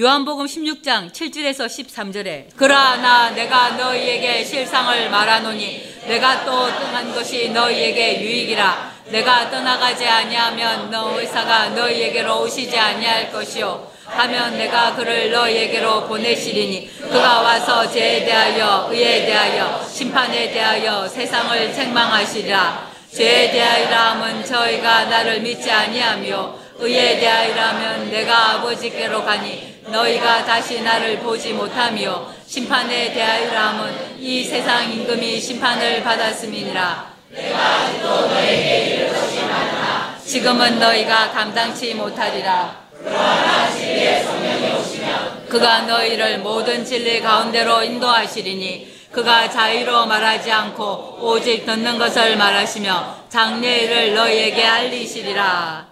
[0.00, 8.92] 요한복음 16장 7절에서 13절에 그러나 내가 너희에게 실상을 말하노니 내가 또 떠난 것이 너희에게 유익이라.
[9.06, 13.90] 내가 떠나가지 아니하면 너 의사가 너희에게로 오시지 아니할 것이요.
[14.04, 22.88] 하면 내가 그를 너희에게로 보내시리니 그가 와서 죄에 대하여 의에 대하여 심판에 대하여 세상을 책망하시리라.
[23.12, 31.18] 죄에 대하여라 함은 저희가 나를 믿지 아니하며 의에 대하여라면 내가 아버지께로 가니 너희가 다시 나를
[31.18, 37.12] 보지 못하며 심판에 대하여라 함은 이 세상 임금이 심판을 받았음이니라.
[37.30, 42.88] 내가 아직도 너에게 이를 것이 많으나 지금은 너희가 감당치 못하리라.
[43.02, 51.66] 그러나 진리의 성령이 오시면 그가 너희를 모든 진리 가운데로 인도하시리니 그가 자유로 말하지 않고 오직
[51.66, 55.87] 듣는 것을 말하시며 장래일을 너희에게 알리시리라.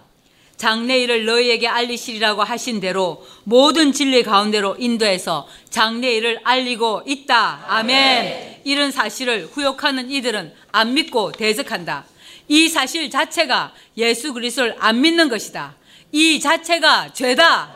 [0.57, 7.65] 장래일을 너희에게 알리시리라고 하신 대로 모든 진리 가운데로 인도해서 장래일을 알리고 있다.
[7.67, 8.61] 아멘.
[8.63, 12.05] 이런 사실을 후욕하는 이들은 안 믿고 대적한다.
[12.49, 15.75] 이 사실 자체가 예수 그리스도를 안 믿는 것이다.
[16.11, 17.73] 이 자체가 죄다.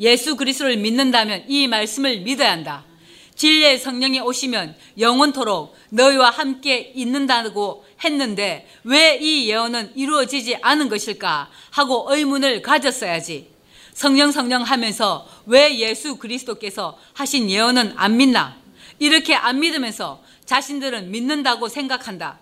[0.00, 2.84] 예수 그리스도를 믿는다면 이 말씀을 믿어야 한다.
[3.36, 12.06] 진리의 성령이 오시면 영원토록 너희와 함께 있는다고 했는데 왜 이 예언은 이루어지지 않은 것일까 하고
[12.08, 13.48] 의문을 가졌어야지.
[13.92, 18.56] 성령 성령 하면서 왜 예수 그리스도께서 하신 예언은 안 믿나?
[18.98, 22.38] 이렇게 안 믿으면서 자신들은 믿는다고 생각한다.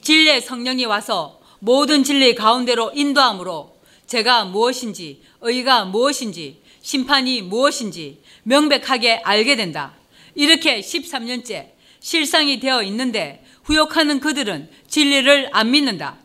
[0.00, 9.56] 진리의 성령이 와서 모든 진리 가운데로 인도함으로 제가 무엇인지, 의가 무엇인지, 심판이 무엇인지 명백하게 알게
[9.56, 9.92] 된다.
[10.36, 16.18] 이렇게 13년째 실상이 되어 있는데 후욕하는 그들은 진리를 안 믿는다.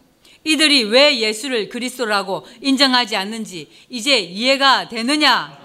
[0.43, 5.59] 이들이 왜 예수를 그리스도라고 인정하지 않는지 이제 이해가 되느냐?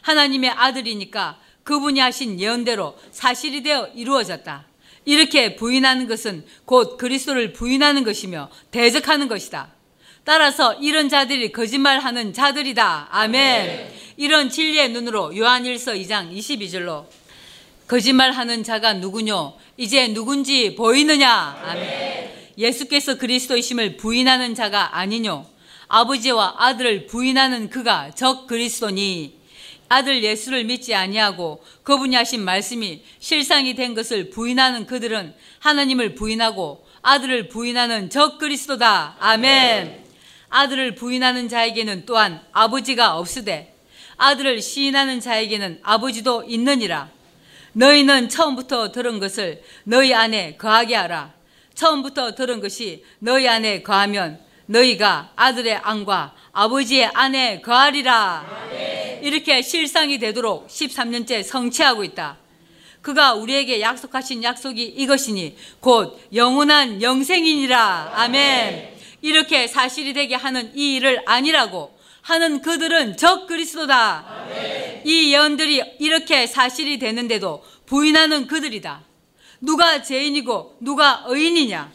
[0.00, 4.66] 하나님의 아들이니까 그분이 하신 예언대로 사실이 되어 이루어졌다.
[5.04, 9.72] 이렇게 부인하는 것은 곧 그리스도를 부인하는 것이며 대적하는 것이다.
[10.24, 13.08] 따라서 이런 자들이 거짓말하는 자들이다.
[13.10, 13.92] 아멘.
[14.16, 17.06] 이런 진리의 눈으로 요한일서 2장 22절로
[17.92, 19.52] 거짓말하는 자가 누구뇨?
[19.76, 21.28] 이제 누군지 보이느냐?
[21.62, 22.30] 아멘.
[22.56, 25.44] 예수께서 그리스도이심을 부인하는 자가 아니뇨?
[25.88, 29.38] 아버지와 아들을 부인하는 그가 적 그리스도니
[29.90, 37.48] 아들 예수를 믿지 아니하고 그분이 하신 말씀이 실상이 된 것을 부인하는 그들은 하나님을 부인하고 아들을
[37.50, 39.16] 부인하는 적 그리스도다.
[39.20, 40.02] 아멘.
[40.48, 43.74] 아들을 부인하는 자에게는 또한 아버지가 없으되
[44.16, 47.20] 아들을 시인하는 자에게는 아버지도 있느니라.
[47.72, 51.32] 너희는 처음부터 들은 것을 너희 안에 거하게 하라.
[51.74, 58.46] 처음부터 들은 것이 너희 안에 거하면 너희가 아들의 안과 아버지의 안에 거하리라.
[59.22, 62.36] 이렇게 실상이 되도록 13년째 성취하고 있다.
[63.00, 68.12] 그가 우리에게 약속하신 약속이 이것이니 곧 영원한 영생이니라.
[68.14, 68.92] 아멘.
[69.22, 74.24] 이렇게 사실이 되게 하는 이 일을 아니라고 하는 그들은 적 그리스도다.
[74.46, 75.02] 아멘.
[75.04, 79.02] 이 예언들이 이렇게 사실이 되는데도 부인하는 그들이다.
[79.60, 81.92] 누가 죄인이고 누가 의인이냐?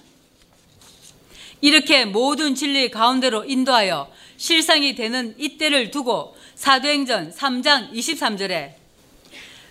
[1.61, 8.73] 이렇게 모든 진리 가운데로 인도하여 실상이 되는 이때를 두고 사도행전 3장 23절에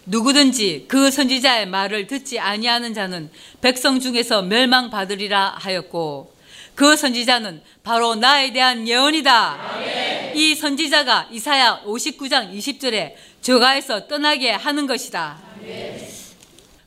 [0.06, 3.30] 누구든지 그 선지자의 말을 듣지 아니하는 자는
[3.60, 6.35] 백성 중에서 멸망받으리라 하였고
[6.76, 9.32] 그 선지자는 바로 나에 대한 예언이다.
[9.32, 10.36] 아멘.
[10.36, 15.38] 이 선지자가 이사야 59장 20절에 저가에서 떠나게 하는 것이다.
[15.56, 16.06] 아멘.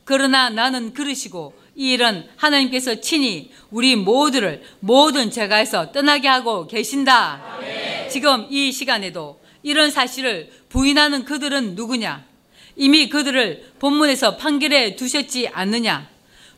[0.05, 7.41] 그러나 나는 그러시고 이 일은 하나님께서 친히 우리 모두를 모든 죄가에서 떠나게 하고 계신다.
[7.55, 8.09] 아멘.
[8.09, 12.23] 지금 이 시간에도 이런 사실을 부인하는 그들은 누구냐?
[12.75, 16.07] 이미 그들을 본문에서 판결해 두셨지 않느냐?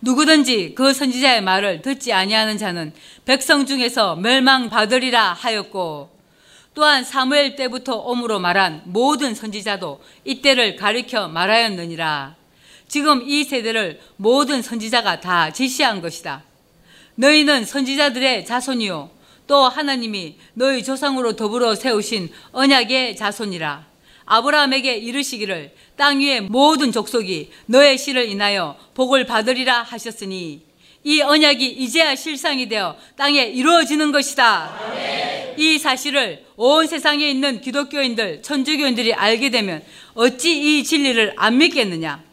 [0.01, 2.91] 누구든지 그 선지자의 말을 듣지 아니하는 자는
[3.25, 6.09] 백성 중에서 멸망받으리라 하였고
[6.73, 12.35] 또한 사무엘 때부터 옴으로 말한 모든 선지자도 이때를 가리켜 말하였느니라.
[12.87, 16.43] 지금 이 세대를 모든 선지자가 다 지시한 것이다.
[17.15, 19.11] 너희는 선지자들의 자손이요.
[19.47, 23.85] 또 하나님이 너희 조상으로 더불어 세우신 언약의 자손이라.
[24.25, 30.63] 아브라함에게 이르시기를 땅 위의 모든 족속이 너의 씨를 인하여 복을 받으리라 하셨으니
[31.03, 34.79] 이 언약이 이제야 실상이 되어 땅에 이루어지는 것이다.
[34.81, 35.59] 아멘.
[35.59, 39.83] 이 사실을 온 세상에 있는 기독교인들, 천주교인들이 알게 되면
[40.15, 42.23] 어찌 이 진리를 안 믿겠느냐?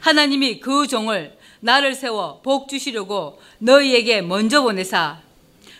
[0.00, 5.18] 하나님이 그 종을 나를 세워 복 주시려고 너희에게 먼저 보내사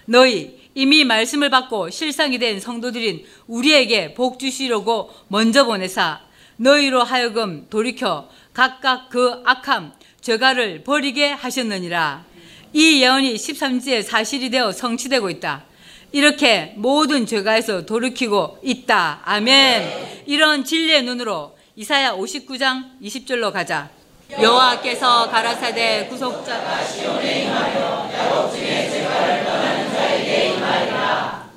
[0.04, 6.27] 너희 이미 말씀을 받고 실상이 된 성도들인 우리에게 복 주시려고 먼저 보내사
[6.58, 12.24] 너희로 하여금 돌이켜 각각 그 악함 죄가를 버리게 하셨느니라.
[12.72, 15.64] 이 예언이 13지에 사실이 되어 성취되고 있다.
[16.12, 19.20] 이렇게 모든 죄가에서 돌이키고 있다.
[19.24, 20.24] 아멘.
[20.26, 23.90] 이런 진리의 눈으로 이사야 59장 20절로 가자.
[24.30, 31.50] 여호와께서 가라사대 구속자가 시온에 임하여 야곱 중에 죄가를 떠나는 자에게 임하리라.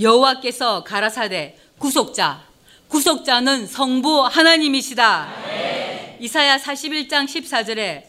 [0.00, 2.51] 여호와께서 가라사대 구속자
[2.92, 5.32] 구속자는 성부 하나님이시다.
[6.20, 8.02] 이사야 41장 14절에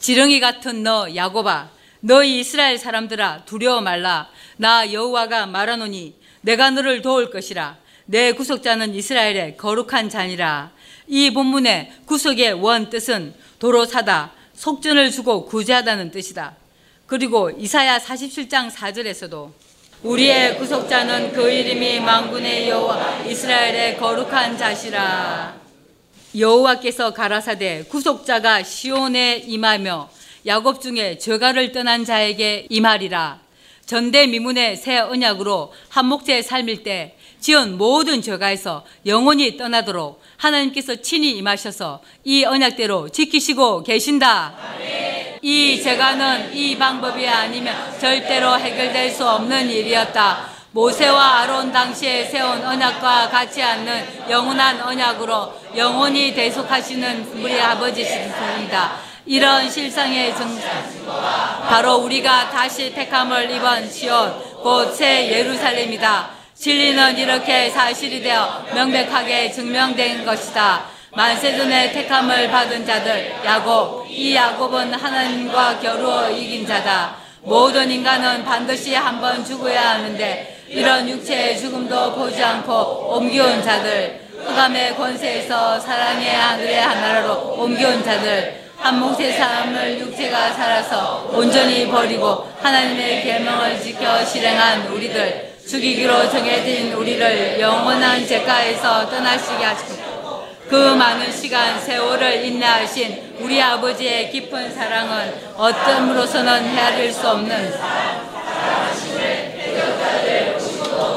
[0.00, 1.70] 지렁이 같은 너 야고바
[2.00, 4.28] 너희 이스라엘 사람들아 두려워 말라.
[4.56, 7.76] 나 여호와가 말하노니 내가 너를 도울 것이라.
[8.06, 10.72] 내 구속자는 이스라엘의 거룩한 자니라.
[11.06, 16.56] 이 본문의 구속의 원 뜻은 도로 사다 속전을 주고 구제하다는 뜻이다.
[17.06, 19.52] 그리고 이사야 47장 4절에서도
[20.04, 25.54] 우리의 구속자는 그 이름이 망군의 여호와 이스라엘의 거룩한 자시라
[26.36, 30.10] 여호와께서 가라사대 구속자가 시온에 임하며
[30.44, 33.40] 야곱 중에 죄가를 떠난 자에게 임하리라.
[33.86, 42.42] 전대미문의 새 언약으로 한목제의 삶일 때 지은 모든 죄가에서 영원히 떠나도록 하나님께서 친히 임하셔서 이
[42.42, 44.54] 언약대로 지키시고 계신다.
[45.42, 50.48] 이 죄가는 이 방법이 아니면 절대로 해결될 수 없는 일이었다.
[50.70, 58.96] 모세와 아론 당시에 세운 언약과 같지 않는 영원한 언약으로 영원히 대속하시는 우리 아버지십니다.
[59.26, 60.82] 이런 실상의 증상
[61.68, 64.32] 바로 우리가 다시 택함을 입은 시온
[64.62, 66.43] 곧 새 예루살렘이다.
[66.56, 70.84] 진리는 이렇게 사실이 되어 명백하게 증명된 것이다.
[71.10, 77.16] 만세전에 택함을 받은 자들 야곱 이 야곱은 하나님과 겨루어 이긴 자다.
[77.42, 82.72] 모든 인간은 반드시 한 번 죽어야 하는데 이런 육체의 죽음도 보지 않고
[83.16, 91.86] 옮겨온 자들 흑암의 권세에서 사랑의 하늘의 하나로 옮겨온 자들 한 몫의 삶을 육체가 살아서 온전히
[91.88, 100.04] 버리고 하나님의 계명을 지켜 실행한 우리들 죽이기로 정해진 우리를 영원한 죄가에서 떠나시게 하시고
[100.68, 107.72] 그 많은 시간 세월을 인내하신 우리 아버지의 깊은 사랑은 어떤으로서는 헤아릴 수 없는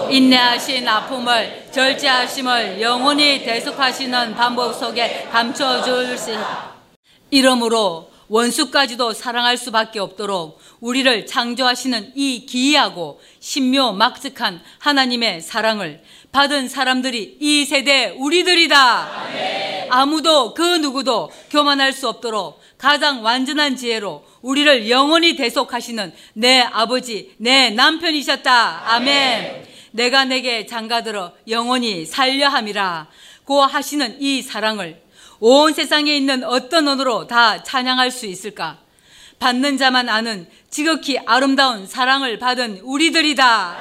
[0.10, 6.32] 인내하신 아픔을 절제하심을 영원히 대속하시는 방법 속에 감춰줄 수
[7.30, 16.02] 이러므로 원수까지도 사랑할 수밖에 없도록 우리를 창조하시는 이 기이하고 신묘 막측한 하나님의 사랑을
[16.32, 19.10] 받은 사람들이 이 세대 우리들이다.
[19.90, 27.70] 아무도 그 누구도 교만할 수 없도록 가장 완전한 지혜로 우리를 영원히 대속하시는 내 아버지, 내
[27.72, 28.94] 남편이셨다.
[28.94, 29.66] 아멘.
[29.92, 33.08] 내가 내게 장가들어 영원히 살려 함이라.
[33.46, 35.02] 고 하시는 이 사랑을
[35.40, 38.78] 온 세상에 있는 어떤 언어로 다 찬양할 수 있을까?
[39.40, 43.78] 받는 자만 아는 지극히 아름다운 사랑을 받은 우리들이다.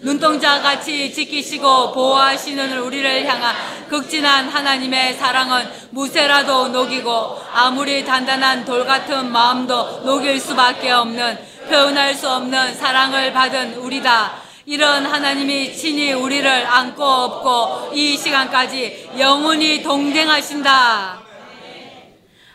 [0.00, 3.54] 눈동자 같이 지키시고 보호하시는 우리를 향한
[3.88, 11.38] 극진한 하나님의 사랑은 무쇠라도 녹이고 아무리 단단한 돌 같은 마음도 녹일 수밖에 없는
[11.68, 14.47] 표현할 수 없는 사랑을 받은 우리다.
[14.70, 21.22] 이런 하나님이 친히 우리를 안고 업고 이 시간까지 영원히 동행하신다.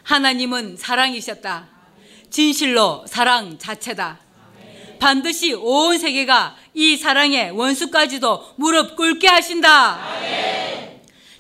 [0.04, 1.68] 하나님은 사랑이셨다.
[2.30, 4.20] 진실로 사랑 자체다.
[5.00, 10.00] 반드시 온 세계가 이 사랑의 원수까지도 무릎 꿇게 하신다.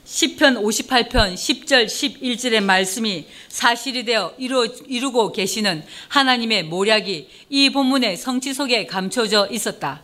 [0.05, 8.55] 시편 58편 10절 11절의 말씀이 사실이 되어 이루, 이루고 계시는 하나님의 모략이 이 본문의 성취
[8.55, 10.01] 속에 감춰져 있었다.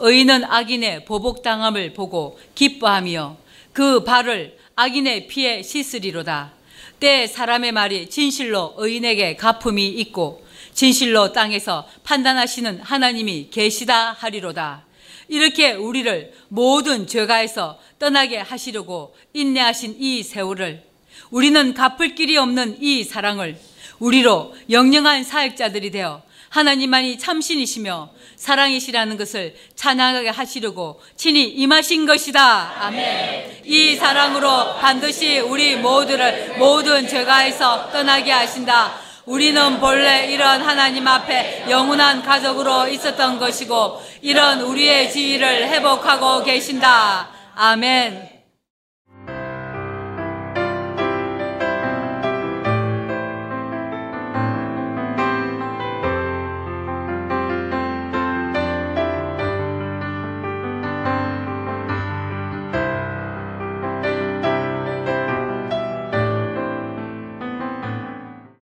[0.00, 3.36] 의인은 악인의 보복당함을 보고 기뻐하며
[3.72, 6.52] 그 발을 악인의 피에 씻으리로다.
[6.98, 10.44] 때 사람의 말이 진실로 의인에게 가품이 있고
[10.74, 14.84] 진실로 땅에서 판단하시는 하나님이 계시다 하리로다.
[15.28, 20.82] 이렇게 우리를 모든 죄가에서 떠나게 하시려고 인내하신 이 세월을
[21.30, 23.58] 우리는 갚을 길이 없는 이 사랑을
[23.98, 32.86] 우리로 영영한 사역자들이 되어 하나님만이 참신이시며 사랑이시라는 것을 찬양하게 하시려고 친히 임하신 것이다.
[32.86, 33.62] 아멘.
[33.64, 38.94] 이 사랑으로 반드시 우리 모두를 모든 죄가에서 떠나게 하신다.
[39.26, 47.28] 우리는 본래 이런 하나님 앞에 영원한 가족으로 있었던 것이고 이런 우리의 지위를 회복하고 계신다.
[47.54, 48.29] 아멘.